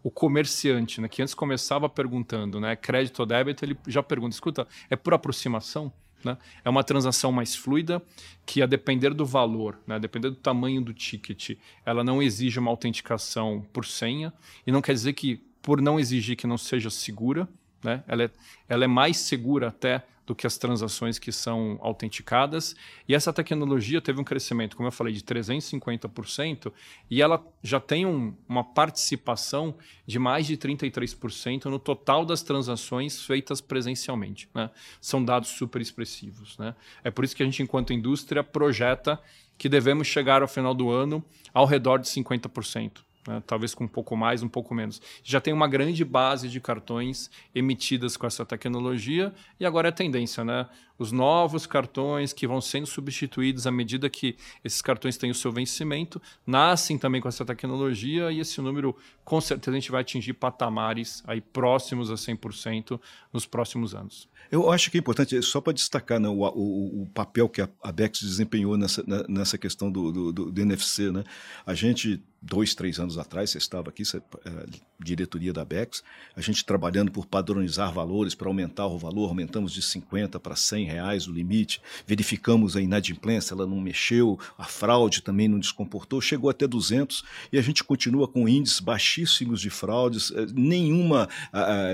o 0.00 0.10
comerciante, 0.12 1.00
né, 1.00 1.08
que 1.08 1.20
antes 1.20 1.34
começava 1.34 1.88
perguntando, 1.88 2.60
né, 2.60 2.76
crédito 2.76 3.18
ou 3.18 3.26
débito, 3.26 3.64
ele 3.64 3.76
já 3.88 4.02
pergunta, 4.02 4.32
escuta, 4.32 4.68
é 4.88 4.94
por 4.94 5.12
aproximação? 5.12 5.92
Né? 6.24 6.36
É 6.64 6.70
uma 6.70 6.82
transação 6.82 7.30
mais 7.30 7.54
fluida 7.54 8.02
que, 8.46 8.62
a 8.62 8.66
depender 8.66 9.12
do 9.12 9.26
valor, 9.26 9.78
né, 9.86 9.96
a 9.96 9.98
depender 9.98 10.30
do 10.30 10.36
tamanho 10.36 10.80
do 10.80 10.94
ticket, 10.94 11.56
ela 11.84 12.02
não 12.02 12.22
exige 12.22 12.58
uma 12.58 12.70
autenticação 12.70 13.64
por 13.72 13.84
senha. 13.84 14.32
E 14.66 14.72
não 14.72 14.82
quer 14.82 14.92
dizer 14.92 15.12
que, 15.12 15.40
por 15.60 15.80
não 15.80 15.98
exigir 15.98 16.36
que 16.36 16.46
não 16.46 16.58
seja 16.58 16.90
segura, 16.90 17.48
né, 17.84 18.02
ela, 18.08 18.24
é, 18.24 18.30
ela 18.68 18.84
é 18.84 18.88
mais 18.88 19.18
segura 19.18 19.68
até 19.68 20.02
do 20.26 20.34
que 20.34 20.46
as 20.46 20.56
transações 20.56 21.18
que 21.18 21.30
são 21.30 21.78
autenticadas. 21.82 22.74
E 23.06 23.14
essa 23.14 23.32
tecnologia 23.32 24.00
teve 24.00 24.20
um 24.20 24.24
crescimento, 24.24 24.76
como 24.76 24.88
eu 24.88 24.92
falei, 24.92 25.12
de 25.12 25.20
350%, 25.20 26.72
e 27.10 27.20
ela 27.20 27.44
já 27.62 27.78
tem 27.78 28.06
um, 28.06 28.34
uma 28.48 28.64
participação 28.64 29.74
de 30.06 30.18
mais 30.18 30.46
de 30.46 30.56
33% 30.56 31.66
no 31.66 31.78
total 31.78 32.24
das 32.24 32.42
transações 32.42 33.22
feitas 33.22 33.60
presencialmente. 33.60 34.48
Né? 34.54 34.70
São 35.00 35.22
dados 35.22 35.50
super 35.50 35.80
expressivos. 35.82 36.56
Né? 36.58 36.74
É 37.02 37.10
por 37.10 37.24
isso 37.24 37.36
que 37.36 37.42
a 37.42 37.46
gente, 37.46 37.62
enquanto 37.62 37.92
indústria, 37.92 38.42
projeta 38.42 39.20
que 39.56 39.68
devemos 39.68 40.06
chegar 40.06 40.42
ao 40.42 40.48
final 40.48 40.74
do 40.74 40.90
ano 40.90 41.22
ao 41.52 41.66
redor 41.66 41.98
de 41.98 42.08
50% 42.08 43.02
né? 43.26 43.42
talvez 43.46 43.74
com 43.74 43.84
um 43.84 43.88
pouco 43.88 44.16
mais, 44.16 44.42
um 44.42 44.48
pouco 44.48 44.74
menos. 44.74 45.00
Já 45.22 45.40
tem 45.40 45.52
uma 45.52 45.68
grande 45.68 46.04
base 46.04 46.48
de 46.48 46.60
cartões 46.60 47.30
emitidas 47.54 48.16
com 48.16 48.26
essa 48.26 48.44
tecnologia 48.44 49.32
e 49.58 49.66
agora 49.66 49.88
é 49.88 49.92
tendência, 49.92 50.44
né? 50.44 50.66
Os 50.96 51.10
novos 51.10 51.66
cartões 51.66 52.32
que 52.32 52.46
vão 52.46 52.60
sendo 52.60 52.86
substituídos 52.86 53.66
à 53.66 53.70
medida 53.70 54.08
que 54.08 54.36
esses 54.62 54.80
cartões 54.80 55.16
têm 55.16 55.30
o 55.30 55.34
seu 55.34 55.50
vencimento, 55.50 56.22
nascem 56.46 56.96
também 56.96 57.20
com 57.20 57.28
essa 57.28 57.44
tecnologia 57.44 58.30
e 58.30 58.38
esse 58.38 58.60
número, 58.60 58.96
com 59.24 59.40
certeza, 59.40 59.76
a 59.76 59.80
gente 59.80 59.90
vai 59.90 60.02
atingir 60.02 60.34
patamares 60.34 61.22
aí 61.26 61.40
próximos 61.40 62.12
a 62.12 62.14
100% 62.14 63.00
nos 63.32 63.44
próximos 63.44 63.92
anos. 63.92 64.28
Eu 64.50 64.70
acho 64.70 64.90
que 64.90 64.98
é 64.98 65.00
importante, 65.00 65.40
só 65.42 65.60
para 65.60 65.72
destacar 65.72 66.20
né, 66.20 66.28
o, 66.28 66.42
o, 66.42 67.02
o, 67.02 67.06
papel 67.12 67.48
que 67.48 67.60
a, 67.60 67.68
a 67.82 67.90
Bex 67.90 68.20
desempenhou 68.20 68.76
nessa, 68.76 69.04
nessa 69.28 69.58
questão 69.58 69.90
do, 69.90 70.12
do, 70.12 70.32
do, 70.32 70.52
do 70.52 70.60
NFC. 70.60 71.10
Né? 71.10 71.24
A 71.66 71.74
gente 71.74 72.22
dois, 72.44 72.74
três 72.74 72.98
anos 72.98 73.16
atrás, 73.16 73.50
você 73.50 73.58
estava 73.58 73.88
aqui, 73.88 74.04
você, 74.04 74.18
é, 74.18 74.66
diretoria 75.02 75.52
da 75.52 75.64
BEX, 75.64 76.02
a 76.36 76.40
gente 76.40 76.64
trabalhando 76.64 77.10
por 77.10 77.26
padronizar 77.26 77.92
valores, 77.92 78.34
para 78.34 78.48
aumentar 78.48 78.86
o 78.86 78.98
valor, 78.98 79.28
aumentamos 79.28 79.72
de 79.72 79.80
50 79.80 80.38
para 80.38 80.54
100 80.54 80.84
reais 80.84 81.26
o 81.26 81.32
limite, 81.32 81.80
verificamos 82.06 82.76
a 82.76 82.82
inadimplência, 82.82 83.54
ela 83.54 83.66
não 83.66 83.80
mexeu, 83.80 84.38
a 84.58 84.64
fraude 84.64 85.22
também 85.22 85.48
não 85.48 85.58
descomportou, 85.58 86.20
chegou 86.20 86.50
até 86.50 86.66
200 86.66 87.24
e 87.52 87.58
a 87.58 87.62
gente 87.62 87.82
continua 87.82 88.28
com 88.28 88.48
índices 88.48 88.80
baixíssimos 88.80 89.60
de 89.60 89.70
fraudes, 89.70 90.30
é, 90.30 90.46
nenhuma, 90.54 91.28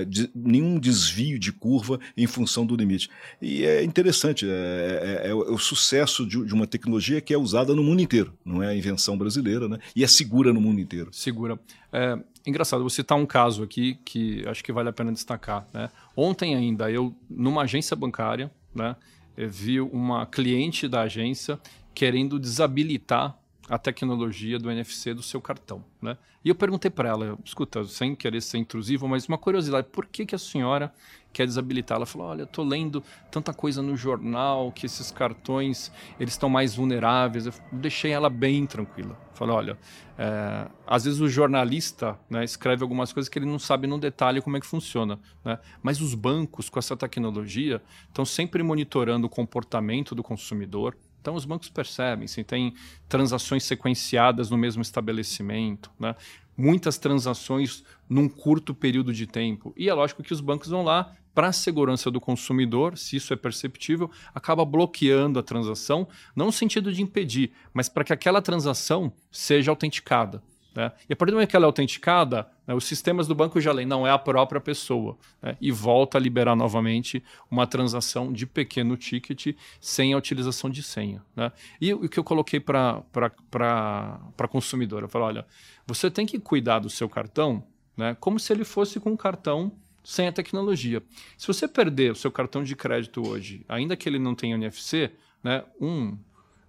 de, 0.07 0.29
nenhum 0.35 0.79
desvio 0.79 1.39
de 1.39 1.51
curva 1.51 1.99
em 2.17 2.27
função 2.27 2.65
do 2.65 2.75
limite. 2.75 3.09
E 3.41 3.63
é 3.63 3.83
interessante, 3.83 4.45
é, 4.45 5.21
é, 5.23 5.29
é 5.29 5.33
o 5.33 5.57
sucesso 5.57 6.25
de, 6.25 6.43
de 6.45 6.53
uma 6.53 6.67
tecnologia 6.67 7.21
que 7.21 7.33
é 7.33 7.37
usada 7.37 7.73
no 7.73 7.83
mundo 7.83 8.01
inteiro, 8.01 8.33
não 8.43 8.61
é 8.61 8.67
a 8.67 8.75
invenção 8.75 9.17
brasileira, 9.17 9.67
né? 9.67 9.79
e 9.95 10.03
é 10.03 10.07
segura 10.07 10.40
segura 10.41 10.53
no 10.53 10.61
mundo 10.61 10.81
inteiro. 10.81 11.09
Segura. 11.13 11.59
É, 11.93 12.17
engraçado, 12.45 12.79
vou 12.79 12.89
citar 12.89 13.17
um 13.17 13.25
caso 13.25 13.63
aqui 13.63 13.99
que 14.03 14.43
acho 14.47 14.63
que 14.63 14.71
vale 14.71 14.89
a 14.89 14.93
pena 14.93 15.11
destacar. 15.11 15.67
Né? 15.73 15.89
Ontem 16.15 16.55
ainda, 16.55 16.91
eu, 16.91 17.15
numa 17.29 17.61
agência 17.61 17.95
bancária, 17.95 18.51
né, 18.73 18.95
vi 19.37 19.79
uma 19.79 20.25
cliente 20.25 20.87
da 20.87 21.01
agência 21.01 21.59
querendo 21.93 22.39
desabilitar 22.39 23.37
a 23.71 23.77
tecnologia 23.77 24.59
do 24.59 24.69
NFC 24.69 25.13
do 25.13 25.23
seu 25.23 25.39
cartão. 25.39 25.81
Né? 26.01 26.17
E 26.43 26.49
eu 26.49 26.55
perguntei 26.55 26.91
para 26.91 27.07
ela, 27.07 27.39
escuta, 27.41 27.85
sem 27.85 28.13
querer 28.13 28.41
ser 28.41 28.57
intrusivo, 28.57 29.07
mas 29.07 29.29
uma 29.29 29.37
curiosidade, 29.37 29.87
por 29.89 30.05
que, 30.05 30.25
que 30.25 30.35
a 30.35 30.37
senhora 30.37 30.93
quer 31.31 31.45
desabilitar? 31.47 31.95
Ela 31.95 32.05
falou, 32.05 32.27
olha, 32.27 32.43
estou 32.43 32.65
lendo 32.65 33.01
tanta 33.31 33.53
coisa 33.53 33.81
no 33.81 33.95
jornal 33.95 34.73
que 34.73 34.85
esses 34.85 35.09
cartões 35.09 35.89
eles 36.19 36.33
estão 36.33 36.49
mais 36.49 36.75
vulneráveis. 36.75 37.45
Eu 37.45 37.53
deixei 37.71 38.11
ela 38.11 38.29
bem 38.29 38.65
tranquila. 38.65 39.17
Falei, 39.33 39.55
olha, 39.55 39.77
é, 40.17 40.67
às 40.85 41.05
vezes 41.05 41.21
o 41.21 41.29
jornalista 41.29 42.19
né, 42.29 42.43
escreve 42.43 42.83
algumas 42.83 43.13
coisas 43.13 43.29
que 43.29 43.39
ele 43.39 43.45
não 43.45 43.57
sabe 43.57 43.87
no 43.87 43.97
detalhe 43.97 44.41
como 44.41 44.57
é 44.57 44.59
que 44.59 44.67
funciona. 44.67 45.17
Né? 45.45 45.57
Mas 45.81 46.01
os 46.01 46.13
bancos, 46.13 46.69
com 46.69 46.77
essa 46.77 46.97
tecnologia, 46.97 47.81
estão 48.09 48.25
sempre 48.25 48.61
monitorando 48.63 49.27
o 49.27 49.29
comportamento 49.29 50.13
do 50.13 50.21
consumidor, 50.21 50.97
então, 51.21 51.35
os 51.35 51.45
bancos 51.45 51.69
percebem 51.69 52.27
se 52.27 52.43
tem 52.43 52.73
transações 53.07 53.63
sequenciadas 53.63 54.49
no 54.49 54.57
mesmo 54.57 54.81
estabelecimento, 54.81 55.91
né? 55.99 56.15
muitas 56.57 56.97
transações 56.97 57.83
num 58.09 58.27
curto 58.27 58.73
período 58.73 59.13
de 59.13 59.27
tempo. 59.27 59.71
E 59.77 59.87
é 59.87 59.93
lógico 59.93 60.23
que 60.23 60.33
os 60.33 60.41
bancos 60.41 60.69
vão 60.69 60.83
lá 60.83 61.15
para 61.33 61.47
a 61.47 61.53
segurança 61.53 62.11
do 62.11 62.19
consumidor, 62.19 62.97
se 62.97 63.15
isso 63.15 63.31
é 63.31 63.37
perceptível, 63.37 64.09
acaba 64.33 64.65
bloqueando 64.65 65.39
a 65.39 65.43
transação, 65.43 66.07
não 66.35 66.47
no 66.47 66.51
sentido 66.51 66.91
de 66.91 67.01
impedir, 67.01 67.53
mas 67.73 67.87
para 67.87 68.03
que 68.03 68.11
aquela 68.11 68.41
transação 68.41 69.13
seja 69.31 69.71
autenticada. 69.71 70.43
Né? 70.75 70.91
E 71.09 71.13
a 71.13 71.15
partir 71.15 71.31
do 71.31 71.35
momento 71.35 71.49
que 71.49 71.55
ela 71.55 71.65
é 71.65 71.67
autenticada, 71.67 72.47
né, 72.65 72.73
os 72.73 72.85
sistemas 72.85 73.27
do 73.27 73.35
banco 73.35 73.59
já 73.59 73.71
leem, 73.71 73.87
não 73.87 74.07
é 74.07 74.11
a 74.11 74.17
própria 74.17 74.61
pessoa. 74.61 75.17
Né? 75.41 75.57
E 75.59 75.71
volta 75.71 76.17
a 76.17 76.21
liberar 76.21 76.55
novamente 76.55 77.23
uma 77.49 77.67
transação 77.67 78.31
de 78.31 78.45
pequeno 78.45 78.95
ticket 78.95 79.55
sem 79.79 80.13
a 80.13 80.17
utilização 80.17 80.69
de 80.69 80.81
senha. 80.81 81.21
Né? 81.35 81.51
E 81.79 81.93
o 81.93 82.07
que 82.07 82.19
eu 82.19 82.23
coloquei 82.23 82.59
para 82.59 83.03
a 83.13 84.47
consumidora? 84.47 85.05
Eu 85.05 85.09
falei, 85.09 85.27
olha, 85.27 85.45
você 85.85 86.09
tem 86.09 86.25
que 86.25 86.39
cuidar 86.39 86.79
do 86.79 86.89
seu 86.89 87.09
cartão 87.09 87.63
né, 87.95 88.15
como 88.19 88.39
se 88.39 88.51
ele 88.53 88.63
fosse 88.63 88.99
com 88.99 89.11
um 89.11 89.17
cartão 89.17 89.71
sem 90.03 90.27
a 90.27 90.31
tecnologia. 90.31 91.03
Se 91.37 91.45
você 91.45 91.67
perder 91.67 92.11
o 92.11 92.15
seu 92.15 92.31
cartão 92.31 92.63
de 92.63 92.75
crédito 92.75 93.27
hoje, 93.27 93.63
ainda 93.69 93.95
que 93.95 94.09
ele 94.09 94.17
não 94.17 94.33
tenha 94.33 94.55
NFC, 94.55 95.11
né, 95.43 95.63
um 95.79 96.17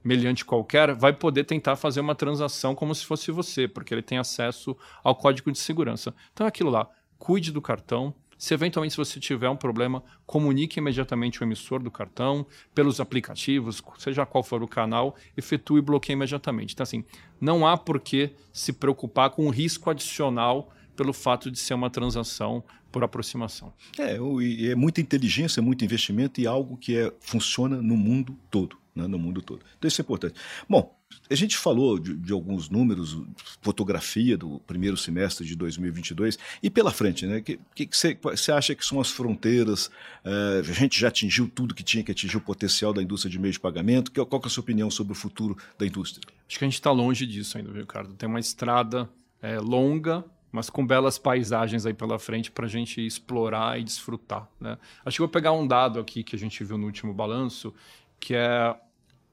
meliante 0.02 0.44
qualquer 0.44 0.94
vai 0.94 1.12
poder 1.12 1.44
tentar 1.44 1.76
fazer 1.76 2.00
uma 2.00 2.14
transação 2.14 2.75
como 2.75 2.94
se 2.94 3.04
fosse 3.04 3.30
você, 3.30 3.68
porque 3.68 3.94
ele 3.94 4.02
tem 4.02 4.18
acesso 4.18 4.76
ao 5.02 5.14
código 5.14 5.50
de 5.52 5.59
segurança. 5.59 6.14
Então 6.32 6.47
é 6.47 6.49
aquilo 6.49 6.71
lá, 6.71 6.88
cuide 7.18 7.52
do 7.52 7.62
cartão. 7.62 8.14
Se 8.37 8.52
eventualmente 8.52 8.97
você 8.97 9.21
tiver 9.21 9.49
um 9.49 9.56
problema, 9.56 10.02
comunique 10.26 10.80
imediatamente 10.80 11.40
o 11.40 11.44
emissor 11.44 11.80
do 11.80 11.92
cartão, 11.92 12.44
pelos 12.75 12.99
aplicativos, 12.99 13.80
seja 13.99 14.26
qual 14.26 14.42
for 14.42 14.64
o 14.64 14.68
canal, 14.68 15.14
efetue 15.37 15.78
e 15.78 15.82
bloqueie 15.82 16.14
imediatamente. 16.14 16.75
Então, 16.75 16.82
assim, 16.82 17.04
não 17.40 17.64
há 17.64 17.76
por 17.76 18.00
que 18.00 18.32
se 18.52 18.73
preocupar 18.73 19.30
com 19.30 19.47
o 19.47 19.50
risco 19.50 19.88
adicional 19.88 20.73
pelo 20.97 21.12
fato 21.12 21.52
de 21.52 21.59
ser 21.59 21.75
uma 21.75 21.88
transação 21.88 22.64
por 22.90 23.04
aproximação. 23.04 23.73
É, 23.97 24.16
é 24.16 24.75
muita 24.75 25.00
inteligência, 25.00 25.62
muito 25.62 25.85
investimento 25.85 26.40
e 26.40 26.47
algo 26.47 26.76
que 26.76 26.97
é, 26.97 27.12
funciona 27.21 27.80
no 27.80 27.97
mundo 27.97 28.37
todo 28.50 28.81
né, 28.94 29.06
no 29.06 29.18
mundo 29.18 29.40
todo. 29.42 29.64
Então 29.78 29.88
isso 29.88 30.00
é 30.00 30.02
importante. 30.02 30.34
Bom, 30.68 30.94
a 31.30 31.34
gente 31.34 31.56
falou 31.56 31.99
de, 31.99 32.16
de, 32.16 32.32
alguns 32.32 32.68
números, 32.68 33.18
fotografia 33.61 34.37
do 34.37 34.61
primeiro 34.61 34.96
semestre 34.96 35.46
de 35.46 35.54
2022 35.56 36.38
e 36.62 36.70
pela 36.70 36.90
frente, 36.90 37.26
né? 37.26 37.40
Que 37.40 37.58
você 37.90 38.52
acha 38.52 38.75
que 38.75 38.84
são 38.84 39.00
as 39.00 39.11
fronteiras? 39.11 39.87
Uh, 40.25 40.61
a 40.61 40.72
gente 40.72 40.99
já 40.99 41.08
atingiu 41.08 41.50
tudo 41.52 41.75
que 41.75 41.82
tinha 41.82 42.02
que 42.02 42.12
atingir 42.12 42.37
o 42.37 42.40
potencial 42.40 42.92
da 42.92 43.02
indústria 43.02 43.30
de 43.30 43.38
meio 43.38 43.52
de 43.52 43.61
pagamento. 43.61 44.11
Que, 44.11 44.25
qual 44.25 44.40
que 44.40 44.46
é 44.46 44.49
a 44.49 44.50
sua 44.50 44.62
opinião 44.62 44.90
sobre 44.90 45.12
o 45.12 45.16
futuro 45.16 45.56
da 45.78 45.87
indústria? 45.87 46.22
Acho 46.49 46.58
que 46.58 46.64
a 46.64 46.68
gente 46.68 46.75
está 46.75 46.90
longe 46.90 47.26
disso 47.26 47.56
ainda, 47.58 47.72
Ricardo? 47.72 48.14
Tem 48.14 48.28
uma 48.28 48.40
estrada 48.40 49.08
é, 49.40 49.58
longa, 49.58 50.25
mas 50.50 50.68
com 50.68 50.87
belas 50.87 51.18
paisagens 51.18 51.87
aí 51.87 51.94
pela 51.94 52.18
frente 52.18 52.50
para 52.50 52.66
a 52.66 52.68
gente 52.68 53.04
explorar 53.04 53.80
e 53.80 53.84
desfrutar. 53.84 54.49
Né? 54.61 54.76
Acho 55.04 55.16
que 55.16 55.22
vou 55.22 55.28
pegar 55.28 55.52
um 55.52 55.66
dado 55.66 55.99
aqui 55.99 56.22
que 56.22 56.37
a 56.37 56.38
gente 56.38 56.62
viu 56.62 56.76
no 56.76 56.87
último 56.87 57.14
balanço 57.14 57.75
que 58.22 58.36
é 58.36 58.76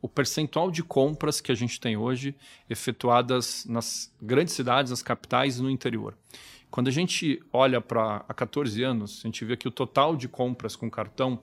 o 0.02 0.10
percentual 0.10 0.72
de 0.72 0.82
compras 0.82 1.40
que 1.40 1.52
a 1.52 1.56
gente 1.56 1.80
tem 1.80 1.96
hoje 1.96 2.36
efetuadas 2.68 3.66
nas 3.66 4.12
grandes 4.20 4.56
cidades, 4.56 4.90
nas 4.90 5.04
capitais 5.04 5.60
e 5.60 5.62
no 5.62 5.70
interior. 5.70 6.18
Quando 6.72 6.88
a 6.88 6.92
gente 6.92 7.40
olha 7.54 7.80
para 7.80 8.26
há 8.28 8.34
14 8.34 8.82
anos, 8.82 9.22
a 9.24 9.28
gente 9.28 9.46
vê 9.46 9.56
que 9.56 9.68
o 9.68 9.72
total 9.72 10.16
de 10.16 10.28
compras 10.28 10.76
com 10.76 10.90
cartão, 10.90 11.40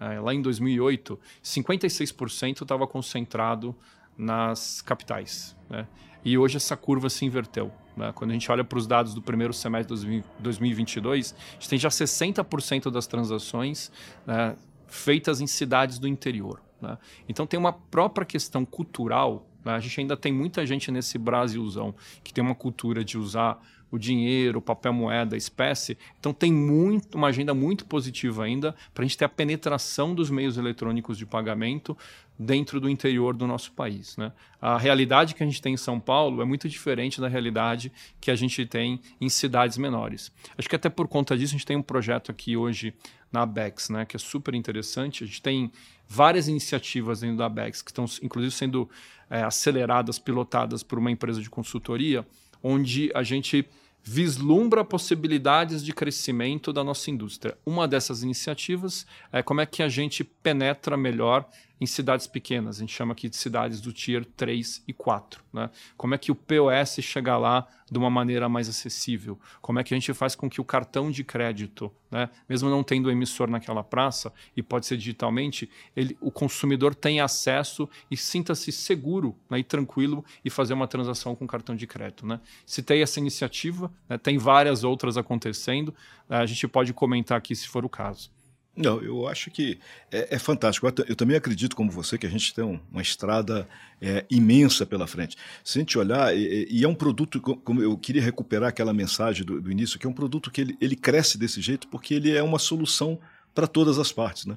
é, 0.00 0.18
lá 0.18 0.32
em 0.32 0.40
2008, 0.40 1.20
56% 1.44 2.62
estava 2.62 2.86
concentrado 2.86 3.76
nas 4.16 4.80
capitais. 4.80 5.54
Né? 5.68 5.86
E 6.24 6.38
hoje 6.38 6.56
essa 6.56 6.76
curva 6.76 7.10
se 7.10 7.26
inverteu. 7.26 7.70
Né? 7.94 8.12
Quando 8.14 8.30
a 8.30 8.32
gente 8.32 8.50
olha 8.50 8.64
para 8.64 8.78
os 8.78 8.86
dados 8.86 9.12
do 9.12 9.20
primeiro 9.20 9.52
semestre 9.52 9.94
de 9.94 10.24
2022, 10.38 11.34
a 11.36 11.52
gente 11.52 11.68
tem 11.68 11.78
já 11.78 11.90
60% 11.90 12.90
das 12.90 13.06
transações 13.06 13.92
né, 14.26 14.56
feitas 14.86 15.42
em 15.42 15.46
cidades 15.46 15.98
do 15.98 16.08
interior. 16.08 16.62
Né? 16.80 16.98
Então 17.28 17.46
tem 17.46 17.58
uma 17.58 17.72
própria 17.72 18.24
questão 18.24 18.64
cultural. 18.64 19.46
Né? 19.64 19.72
A 19.72 19.80
gente 19.80 20.00
ainda 20.00 20.16
tem 20.16 20.32
muita 20.32 20.66
gente 20.66 20.90
nesse 20.90 21.18
Brasilzão 21.18 21.94
que 22.22 22.32
tem 22.32 22.42
uma 22.42 22.54
cultura 22.54 23.04
de 23.04 23.18
usar 23.18 23.60
o 23.90 23.98
dinheiro, 23.98 24.58
o 24.58 24.62
papel 24.62 24.92
moeda, 24.92 25.34
a 25.34 25.38
espécie. 25.38 25.96
Então 26.18 26.32
tem 26.32 26.52
muito, 26.52 27.16
uma 27.16 27.28
agenda 27.28 27.54
muito 27.54 27.86
positiva 27.86 28.44
ainda 28.44 28.74
para 28.92 29.02
a 29.02 29.06
gente 29.06 29.16
ter 29.16 29.24
a 29.24 29.28
penetração 29.28 30.14
dos 30.14 30.30
meios 30.30 30.58
eletrônicos 30.58 31.16
de 31.16 31.24
pagamento 31.24 31.96
dentro 32.38 32.80
do 32.80 32.88
interior 32.88 33.34
do 33.34 33.46
nosso 33.46 33.72
país. 33.72 34.16
Né? 34.16 34.32
A 34.60 34.78
realidade 34.78 35.34
que 35.34 35.42
a 35.42 35.46
gente 35.46 35.60
tem 35.60 35.74
em 35.74 35.78
São 35.78 35.98
Paulo 35.98 36.40
é 36.40 36.44
muito 36.44 36.68
diferente 36.68 37.20
da 37.20 37.26
realidade 37.26 37.90
que 38.20 38.30
a 38.30 38.36
gente 38.36 38.64
tem 38.64 39.00
em 39.20 39.28
cidades 39.28 39.76
menores. 39.76 40.30
Acho 40.56 40.68
que 40.68 40.76
até 40.76 40.88
por 40.88 41.08
conta 41.08 41.36
disso 41.36 41.54
a 41.54 41.58
gente 41.58 41.66
tem 41.66 41.76
um 41.76 41.82
projeto 41.82 42.30
aqui 42.30 42.56
hoje 42.56 42.94
na 43.32 43.44
Bex, 43.44 43.90
né, 43.90 44.06
que 44.06 44.16
é 44.16 44.18
super 44.18 44.54
interessante. 44.54 45.24
A 45.24 45.26
gente 45.26 45.42
tem 45.42 45.72
várias 46.06 46.48
iniciativas 46.48 47.20
dentro 47.20 47.38
da 47.38 47.48
Bex 47.48 47.82
que 47.82 47.90
estão, 47.90 48.04
inclusive, 48.22 48.54
sendo 48.54 48.88
é, 49.28 49.42
aceleradas, 49.42 50.18
pilotadas 50.18 50.82
por 50.82 50.98
uma 50.98 51.10
empresa 51.10 51.42
de 51.42 51.50
consultoria, 51.50 52.26
onde 52.62 53.10
a 53.14 53.22
gente 53.22 53.68
vislumbra 54.02 54.82
possibilidades 54.84 55.84
de 55.84 55.92
crescimento 55.92 56.72
da 56.72 56.82
nossa 56.82 57.10
indústria. 57.10 57.58
Uma 57.66 57.86
dessas 57.86 58.22
iniciativas 58.22 59.06
é 59.30 59.42
como 59.42 59.60
é 59.60 59.66
que 59.66 59.82
a 59.82 59.88
gente 59.88 60.24
penetra 60.24 60.96
melhor 60.96 61.46
em 61.80 61.86
cidades 61.86 62.26
pequenas. 62.26 62.76
A 62.76 62.80
gente 62.80 62.94
chama 62.94 63.12
aqui 63.12 63.28
de 63.28 63.36
cidades 63.36 63.80
do 63.80 63.92
Tier 63.92 64.24
3 64.24 64.82
e 64.86 64.92
4. 64.92 65.42
Né? 65.52 65.70
Como 65.96 66.14
é 66.14 66.18
que 66.18 66.30
o 66.30 66.34
POS 66.34 66.98
chega 67.02 67.36
lá 67.36 67.66
de 67.90 67.98
uma 67.98 68.10
maneira 68.10 68.48
mais 68.48 68.68
acessível? 68.68 69.38
Como 69.60 69.78
é 69.78 69.84
que 69.84 69.94
a 69.94 69.96
gente 69.96 70.12
faz 70.12 70.34
com 70.34 70.48
que 70.48 70.60
o 70.60 70.64
cartão 70.64 71.10
de 71.10 71.24
crédito, 71.24 71.90
né, 72.10 72.28
mesmo 72.48 72.68
não 72.68 72.82
tendo 72.82 73.10
emissor 73.10 73.48
naquela 73.48 73.82
praça, 73.82 74.32
e 74.56 74.62
pode 74.62 74.86
ser 74.86 74.96
digitalmente, 74.96 75.70
ele, 75.96 76.16
o 76.20 76.30
consumidor 76.30 76.94
tenha 76.94 77.24
acesso 77.24 77.88
e 78.10 78.16
sinta-se 78.16 78.72
seguro 78.72 79.36
né, 79.48 79.58
e 79.58 79.64
tranquilo 79.64 80.24
e 80.44 80.50
fazer 80.50 80.74
uma 80.74 80.86
transação 80.86 81.34
com 81.34 81.46
cartão 81.46 81.74
de 81.74 81.86
crédito. 81.86 82.26
Né? 82.26 82.40
Tem 82.84 83.02
essa 83.02 83.18
iniciativa, 83.18 83.92
né, 84.08 84.18
tem 84.18 84.36
várias 84.38 84.84
outras 84.84 85.16
acontecendo, 85.16 85.94
a 86.28 86.44
gente 86.44 86.68
pode 86.68 86.92
comentar 86.92 87.38
aqui 87.38 87.54
se 87.54 87.68
for 87.68 87.84
o 87.84 87.88
caso. 87.88 88.30
Não, 88.78 89.02
eu 89.02 89.26
acho 89.26 89.50
que 89.50 89.76
é, 90.08 90.36
é 90.36 90.38
fantástico. 90.38 90.86
Eu, 90.86 91.16
também 91.16 91.36
acredito, 91.36 91.74
como 91.74 91.90
você, 91.90 92.16
que 92.16 92.26
a 92.26 92.30
gente 92.30 92.54
tem 92.54 92.64
um, 92.64 92.78
uma 92.92 93.02
estrada 93.02 93.68
é, 94.00 94.24
imensa 94.30 94.86
pela 94.86 95.04
frente. 95.04 95.36
Se 95.64 95.78
a 95.78 95.80
gente 95.80 95.98
olhar, 95.98 96.34
e, 96.36 96.68
e, 96.70 96.84
é 96.84 96.88
um 96.88 96.94
produto, 96.94 97.40
como 97.40 97.82
eu 97.82 97.98
queria 97.98 98.22
recuperar 98.22 98.68
aquela 98.68 98.94
mensagem 98.94 99.44
do, 99.44 99.60
do 99.60 99.72
início, 99.72 99.98
que 99.98 100.06
é 100.06 100.08
um 100.08 100.12
produto 100.12 100.48
que 100.48 100.60
ele, 100.60 100.78
ele 100.80 100.94
cresce 100.94 101.36
desse 101.36 101.60
jeito 101.60 101.88
porque 101.88 102.14
ele 102.14 102.30
é 102.30 102.40
uma 102.40 102.60
solução 102.60 103.18
para 103.52 103.66
todas 103.66 103.98
as 103.98 104.12
partes. 104.12 104.46
Né? 104.46 104.56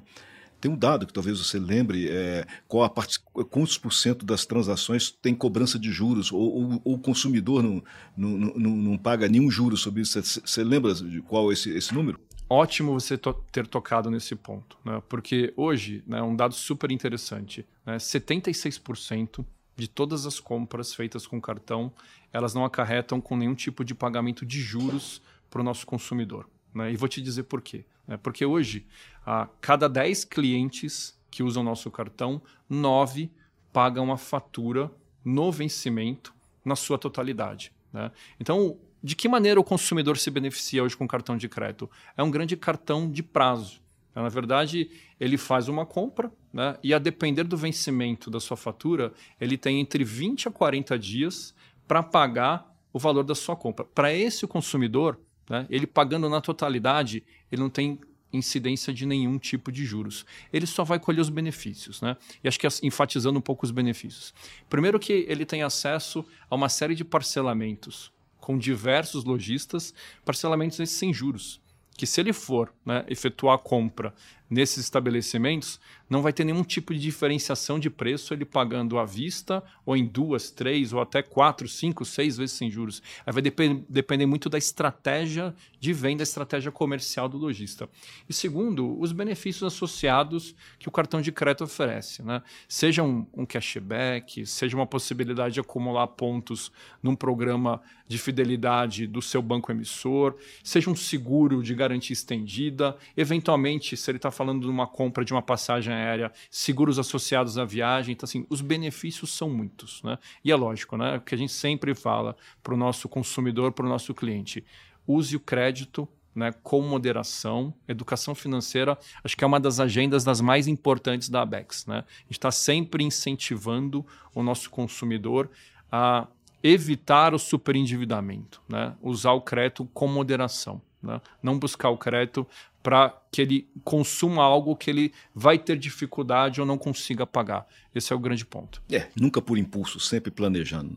Tem 0.60 0.70
um 0.70 0.76
dado 0.76 1.04
que 1.04 1.12
talvez 1.12 1.40
você 1.40 1.58
lembre, 1.58 2.08
é, 2.08 2.46
qual 2.68 2.84
a 2.84 2.88
parte, 2.88 3.18
quantos 3.50 3.76
por 3.76 3.92
cento 3.92 4.24
das 4.24 4.46
transações 4.46 5.10
tem 5.10 5.34
cobrança 5.34 5.76
de 5.76 5.90
juros, 5.90 6.30
ou, 6.30 6.40
ou, 6.40 6.82
ou 6.84 6.94
o 6.94 6.98
consumidor 7.00 7.60
não, 7.60 7.82
não, 8.16 8.38
não, 8.38 8.76
não, 8.76 8.96
paga 8.96 9.28
nenhum 9.28 9.50
juro 9.50 9.76
sobre 9.76 10.02
isso. 10.02 10.22
Você, 10.22 10.62
lembra 10.62 10.94
de 10.94 11.20
qual 11.22 11.50
é 11.50 11.54
esse, 11.54 11.70
esse 11.70 11.92
número? 11.92 12.20
Ótimo 12.52 12.92
você 12.92 13.16
to 13.16 13.32
ter 13.50 13.66
tocado 13.66 14.10
nesse 14.10 14.36
ponto, 14.36 14.76
né? 14.84 15.02
porque 15.08 15.52
hoje, 15.56 16.04
né, 16.06 16.22
um 16.22 16.36
dado 16.36 16.54
super 16.54 16.90
interessante, 16.90 17.66
né, 17.84 17.96
76% 17.96 19.44
de 19.74 19.88
todas 19.88 20.26
as 20.26 20.38
compras 20.38 20.94
feitas 20.94 21.26
com 21.26 21.40
cartão, 21.40 21.92
elas 22.32 22.52
não 22.52 22.64
acarretam 22.64 23.20
com 23.20 23.36
nenhum 23.36 23.54
tipo 23.54 23.84
de 23.84 23.94
pagamento 23.94 24.44
de 24.44 24.60
juros 24.60 25.22
para 25.48 25.60
o 25.60 25.64
nosso 25.64 25.86
consumidor. 25.86 26.48
Né? 26.74 26.92
E 26.92 26.96
vou 26.96 27.08
te 27.08 27.22
dizer 27.22 27.44
por 27.44 27.62
quê. 27.62 27.84
Né? 28.06 28.16
Porque 28.16 28.44
hoje, 28.44 28.86
a 29.24 29.48
cada 29.60 29.88
10 29.88 30.24
clientes 30.24 31.18
que 31.30 31.42
usam 31.42 31.62
nosso 31.62 31.90
cartão, 31.90 32.42
9 32.68 33.30
pagam 33.72 34.12
a 34.12 34.18
fatura 34.18 34.90
no 35.24 35.50
vencimento 35.50 36.34
na 36.64 36.76
sua 36.76 36.98
totalidade. 36.98 37.72
Né? 37.92 38.10
Então, 38.38 38.78
de 39.02 39.16
que 39.16 39.28
maneira 39.28 39.58
o 39.58 39.64
consumidor 39.64 40.16
se 40.16 40.30
beneficia 40.30 40.82
hoje 40.82 40.96
com 40.96 41.08
cartão 41.08 41.36
de 41.36 41.48
crédito? 41.48 41.90
É 42.16 42.22
um 42.22 42.30
grande 42.30 42.56
cartão 42.56 43.10
de 43.10 43.22
prazo. 43.22 43.80
Na 44.14 44.28
verdade, 44.28 44.90
ele 45.18 45.38
faz 45.38 45.68
uma 45.68 45.86
compra 45.86 46.30
né, 46.52 46.76
e, 46.82 46.92
a 46.92 46.98
depender 46.98 47.44
do 47.44 47.56
vencimento 47.56 48.30
da 48.30 48.38
sua 48.38 48.56
fatura, 48.56 49.12
ele 49.40 49.56
tem 49.56 49.80
entre 49.80 50.04
20 50.04 50.48
a 50.48 50.50
40 50.50 50.98
dias 50.98 51.54
para 51.88 52.02
pagar 52.02 52.70
o 52.92 52.98
valor 52.98 53.24
da 53.24 53.34
sua 53.34 53.56
compra. 53.56 53.86
Para 53.86 54.12
esse 54.12 54.46
consumidor, 54.46 55.18
né, 55.48 55.66
ele 55.70 55.86
pagando 55.86 56.28
na 56.28 56.40
totalidade, 56.40 57.24
ele 57.50 57.62
não 57.62 57.70
tem 57.70 57.98
incidência 58.32 58.92
de 58.92 59.04
nenhum 59.06 59.38
tipo 59.38 59.72
de 59.72 59.84
juros. 59.84 60.24
Ele 60.52 60.66
só 60.66 60.84
vai 60.84 60.98
colher 60.98 61.20
os 61.20 61.28
benefícios, 61.28 62.00
né? 62.00 62.16
E 62.42 62.48
acho 62.48 62.58
que 62.58 62.66
enfatizando 62.82 63.38
um 63.38 63.42
pouco 63.42 63.66
os 63.66 63.70
benefícios. 63.70 64.32
Primeiro 64.70 64.98
que 64.98 65.26
ele 65.28 65.44
tem 65.44 65.62
acesso 65.62 66.24
a 66.48 66.54
uma 66.54 66.70
série 66.70 66.94
de 66.94 67.04
parcelamentos 67.04 68.10
com 68.42 68.58
diversos 68.58 69.24
lojistas, 69.24 69.94
parcelamentos 70.24 70.90
sem 70.90 71.14
juros. 71.14 71.62
Que 71.96 72.06
se 72.06 72.20
ele 72.20 72.32
for 72.32 72.74
né, 72.84 73.04
efetuar 73.08 73.54
a 73.54 73.58
compra 73.58 74.12
nesses 74.52 74.84
estabelecimentos, 74.84 75.80
não 76.10 76.20
vai 76.20 76.30
ter 76.30 76.44
nenhum 76.44 76.62
tipo 76.62 76.92
de 76.92 77.00
diferenciação 77.00 77.78
de 77.78 77.88
preço 77.88 78.34
ele 78.34 78.44
pagando 78.44 78.98
à 78.98 79.04
vista, 79.06 79.64
ou 79.86 79.96
em 79.96 80.04
duas, 80.04 80.50
três, 80.50 80.92
ou 80.92 81.00
até 81.00 81.22
quatro, 81.22 81.66
cinco, 81.66 82.04
seis 82.04 82.36
vezes 82.36 82.56
sem 82.56 82.70
juros. 82.70 83.02
Aí 83.24 83.32
vai 83.32 83.40
dep 83.40 83.82
depender 83.88 84.26
muito 84.26 84.50
da 84.50 84.58
estratégia 84.58 85.54
de 85.80 85.92
venda, 85.94 86.22
estratégia 86.22 86.70
comercial 86.70 87.30
do 87.30 87.38
lojista. 87.38 87.88
E 88.28 88.34
segundo, 88.34 89.00
os 89.00 89.10
benefícios 89.10 89.72
associados 89.72 90.54
que 90.78 90.86
o 90.86 90.92
cartão 90.92 91.22
de 91.22 91.32
crédito 91.32 91.64
oferece. 91.64 92.22
Né? 92.22 92.42
Seja 92.68 93.02
um, 93.02 93.26
um 93.32 93.46
cashback, 93.46 94.44
seja 94.44 94.76
uma 94.76 94.86
possibilidade 94.86 95.54
de 95.54 95.60
acumular 95.60 96.08
pontos 96.08 96.70
num 97.02 97.16
programa 97.16 97.80
de 98.06 98.18
fidelidade 98.18 99.06
do 99.06 99.22
seu 99.22 99.40
banco 99.40 99.72
emissor, 99.72 100.36
seja 100.62 100.90
um 100.90 100.94
seguro 100.94 101.62
de 101.62 101.74
garantia 101.74 102.12
estendida, 102.12 102.94
eventualmente, 103.16 103.96
se 103.96 104.10
ele 104.10 104.18
está 104.18 104.30
falando 104.42 104.62
de 104.62 104.68
uma 104.68 104.88
compra 104.88 105.24
de 105.24 105.32
uma 105.32 105.40
passagem 105.40 105.94
aérea, 105.94 106.32
seguros 106.50 106.98
associados 106.98 107.56
à 107.58 107.64
viagem. 107.64 108.12
Então, 108.12 108.24
assim, 108.24 108.44
os 108.50 108.60
benefícios 108.60 109.32
são 109.32 109.48
muitos. 109.48 110.02
Né? 110.02 110.18
E 110.44 110.50
é 110.50 110.56
lógico, 110.56 110.96
né? 110.96 111.18
O 111.18 111.20
que 111.20 111.34
a 111.34 111.38
gente 111.38 111.52
sempre 111.52 111.94
fala 111.94 112.36
para 112.60 112.74
o 112.74 112.76
nosso 112.76 113.08
consumidor, 113.08 113.70
para 113.70 113.86
o 113.86 113.88
nosso 113.88 114.12
cliente. 114.12 114.64
Use 115.06 115.36
o 115.36 115.40
crédito 115.40 116.08
né, 116.34 116.52
com 116.60 116.82
moderação. 116.82 117.72
Educação 117.86 118.34
financeira, 118.34 118.98
acho 119.22 119.36
que 119.36 119.44
é 119.44 119.46
uma 119.46 119.60
das 119.60 119.78
agendas 119.78 120.24
das 120.24 120.40
mais 120.40 120.66
importantes 120.66 121.28
da 121.28 121.42
ABEX. 121.42 121.86
Né? 121.86 121.98
A 121.98 122.22
gente 122.22 122.32
está 122.32 122.50
sempre 122.50 123.04
incentivando 123.04 124.04
o 124.34 124.42
nosso 124.42 124.70
consumidor 124.70 125.48
a 125.90 126.26
evitar 126.64 127.32
o 127.32 127.38
superendividamento, 127.38 128.60
né? 128.68 128.94
usar 129.00 129.32
o 129.32 129.40
crédito 129.40 129.88
com 129.94 130.08
moderação. 130.08 130.82
Né? 131.02 131.20
Não 131.42 131.58
buscar 131.58 131.90
o 131.90 131.98
crédito 131.98 132.46
para 132.82 133.16
que 133.30 133.40
ele 133.40 133.68
consuma 133.84 134.42
algo 134.42 134.76
que 134.76 134.90
ele 134.90 135.12
vai 135.34 135.58
ter 135.58 135.78
dificuldade 135.78 136.60
ou 136.60 136.66
não 136.66 136.76
consiga 136.76 137.26
pagar. 137.26 137.66
Esse 137.94 138.12
é 138.12 138.16
o 138.16 138.18
grande 138.18 138.44
ponto. 138.44 138.82
É, 138.90 139.08
nunca 139.18 139.40
por 139.40 139.56
impulso, 139.56 140.00
sempre 140.00 140.30
planejando. 140.30 140.96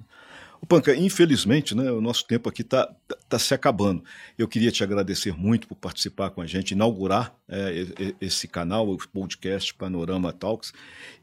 O 0.61 0.65
Panca, 0.65 0.95
infelizmente, 0.95 1.75
né, 1.75 1.91
o 1.91 2.01
nosso 2.01 2.25
tempo 2.25 2.49
aqui 2.49 2.61
está 2.61 2.87
tá, 3.07 3.17
tá 3.29 3.39
se 3.39 3.53
acabando. 3.53 4.03
Eu 4.37 4.47
queria 4.47 4.71
te 4.71 4.83
agradecer 4.83 5.37
muito 5.37 5.67
por 5.67 5.75
participar 5.75 6.31
com 6.31 6.41
a 6.41 6.47
gente, 6.47 6.71
inaugurar 6.71 7.35
é, 7.47 7.85
esse 8.19 8.47
canal, 8.47 8.89
o 8.89 8.97
podcast 8.97 9.73
Panorama 9.75 10.33
Talks, 10.33 10.73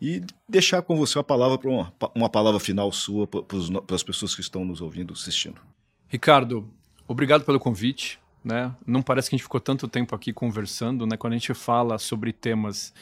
e 0.00 0.22
deixar 0.48 0.82
com 0.82 0.96
você 0.96 1.18
a 1.18 1.24
palavra 1.24 1.58
para 1.58 1.70
uma, 1.70 1.92
uma 2.14 2.28
palavra 2.28 2.60
final 2.60 2.92
sua 2.92 3.26
para 3.26 3.96
as 3.96 4.02
pessoas 4.02 4.34
que 4.34 4.40
estão 4.40 4.64
nos 4.64 4.80
ouvindo, 4.80 5.12
assistindo. 5.12 5.60
Ricardo, 6.08 6.70
obrigado 7.08 7.44
pelo 7.44 7.58
convite 7.58 8.21
né? 8.44 8.74
Não 8.86 9.02
parece 9.02 9.28
que 9.28 9.34
a 9.34 9.38
gente 9.38 9.44
ficou 9.44 9.60
tanto 9.60 9.86
tempo 9.88 10.14
aqui 10.14 10.32
conversando, 10.32 11.06
né? 11.06 11.16
Quando 11.16 11.34
a 11.34 11.36
gente 11.36 11.54
fala 11.54 11.98
sobre 11.98 12.32
temas 12.32 12.92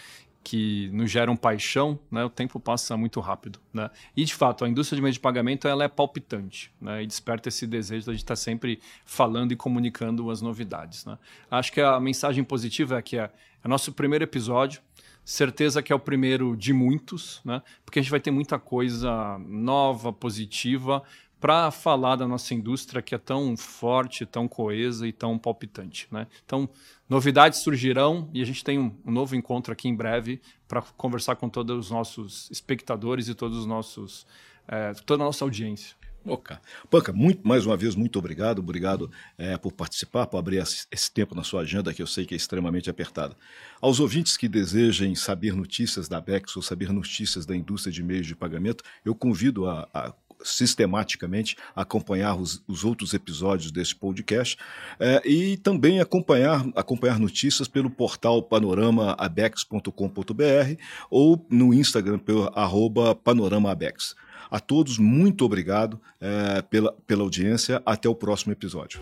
que 0.43 0.89
nos 0.93 1.11
geram 1.11 1.37
paixão, 1.37 1.99
né, 2.11 2.25
o 2.25 2.31
tempo 2.31 2.59
passa 2.59 2.97
muito 2.97 3.21
rápido. 3.21 3.59
Né? 3.73 3.91
E, 4.17 4.25
de 4.25 4.35
fato, 4.35 4.65
a 4.65 4.69
indústria 4.69 4.97
de 4.97 5.03
meio 5.03 5.13
de 5.13 5.21
pagamento 5.21 5.69
ela 5.69 5.85
é 5.85 5.89
palpitante 5.89 6.73
né, 6.81 7.03
e 7.03 7.07
desperta 7.07 7.49
esse 7.49 7.67
desejo 7.67 8.11
de 8.11 8.17
estar 8.17 8.37
sempre 8.37 8.81
falando 9.05 9.53
e 9.53 9.57
comunicando 9.57 10.31
as 10.31 10.41
novidades. 10.41 11.05
Né? 11.05 11.19
Acho 11.51 11.73
que 11.73 11.81
a 11.81 12.01
mensagem 12.01 12.43
positiva 12.43 12.99
é 12.99 13.03
que 13.03 13.19
é, 13.19 13.31
é 13.63 13.69
nosso 13.69 13.93
primeiro 13.93 14.25
episódio, 14.25 14.81
certeza 15.25 15.83
que 15.83 15.93
é 15.93 15.97
o 15.97 16.01
primeiro 16.01 16.57
de 16.57 16.73
muitos, 16.73 17.43
né? 17.45 17.63
porque 17.85 17.99
a 17.99 18.03
gente 18.03 18.11
vai 18.11 18.21
ter 18.21 18.31
muita 18.31 18.59
coisa 18.59 19.39
nova, 19.41 20.13
positiva, 20.13 21.03
para 21.41 21.71
falar 21.71 22.17
da 22.17 22.29
nossa 22.29 22.53
indústria 22.53 23.01
que 23.01 23.15
é 23.15 23.19
tão 23.19 23.57
forte, 23.57 24.27
tão 24.27 24.47
coesa 24.47 25.09
e 25.09 25.13
tão 25.13 25.39
palpitante. 25.39 26.07
Né? 26.11 26.27
Então, 26.45 26.69
novidades 27.09 27.61
surgirão 27.61 28.29
e 28.35 28.43
a 28.43 28.45
gente 28.45 28.63
tem 28.63 28.79
um, 28.79 28.95
novo 29.05 29.35
encontro 29.35 29.73
aqui 29.73 29.89
em 29.89 29.95
breve 29.95 30.41
para 30.69 30.83
conversar 30.83 31.37
com 31.37 31.49
todos 31.49 31.87
os 31.87 31.91
nossos 31.91 32.51
espectadores 32.51 33.27
e 33.29 33.35
todos 33.35 33.57
os 33.57 33.67
nossos, 33.67 34.27
é, 34.69 34.93
toda 35.07 35.23
a 35.25 35.27
nossa 35.27 35.45
audiência. 35.45 35.99
Ok. 36.23 36.55
Panca, 36.91 37.15
muito, 37.15 37.49
mais 37.49 37.65
uma 37.65 37.79
vez, 37.79 37.95
muito 37.95 38.19
obrigado. 38.19 38.59
Obrigado 38.59 39.11
é, 39.39 39.57
por 39.57 39.73
participar, 39.73 40.27
por 40.27 40.37
abrir 40.37 40.59
esse 40.59 41.11
tempo 41.11 41.35
na 41.35 41.43
sua 41.43 41.63
agenda, 41.63 41.95
que 41.95 42.03
eu 42.03 42.07
sei 42.07 42.27
que 42.27 42.35
é 42.35 42.37
extremamente 42.37 42.91
apertada. 42.91 43.35
Aos 43.81 44.01
ouvintes 44.01 44.37
que 44.37 44.47
desejem 44.47 45.15
saber 45.15 45.55
notícias 45.55 46.09
da 46.09 46.21
Bex 46.21 46.55
ou 46.57 46.63
saber 46.63 46.93
notícias 46.93 47.47
da 47.47 47.57
indústria 47.57 47.91
de 47.91 48.03
meios 48.03 48.27
de 48.27 48.37
pagamento, 48.37 48.85
eu 49.03 49.15
convido 49.15 49.67
a, 49.67 49.89
a 49.95 50.13
sistematicamente 50.43 51.57
acompanhar 51.75 52.35
os, 52.35 52.63
os, 52.67 52.85
outros 52.85 53.15
episódios 53.15 53.71
desse 53.71 53.95
podcast 53.95 54.57
é, 54.99 55.23
e 55.25 55.57
também 55.57 56.01
acompanhar, 56.01 56.67
acompanhar 56.75 57.19
notícias 57.19 57.69
pelo 57.69 57.91
portal 57.91 58.43
panoramaabex.com.br 58.43 60.81
ou 61.11 61.47
no 61.51 61.75
Instagram 61.75 62.19
pelo 62.19 62.51
arroba. 62.55 63.19
A 64.51 64.59
todos, 64.59 64.99
muito 64.99 65.45
obrigado 65.45 66.01
é, 66.21 66.63
pela, 66.63 66.93
pela 67.07 67.23
audiência. 67.23 67.81
Até 67.87 68.09
o 68.09 68.15
próximo 68.15 68.53
episódio. 68.53 69.01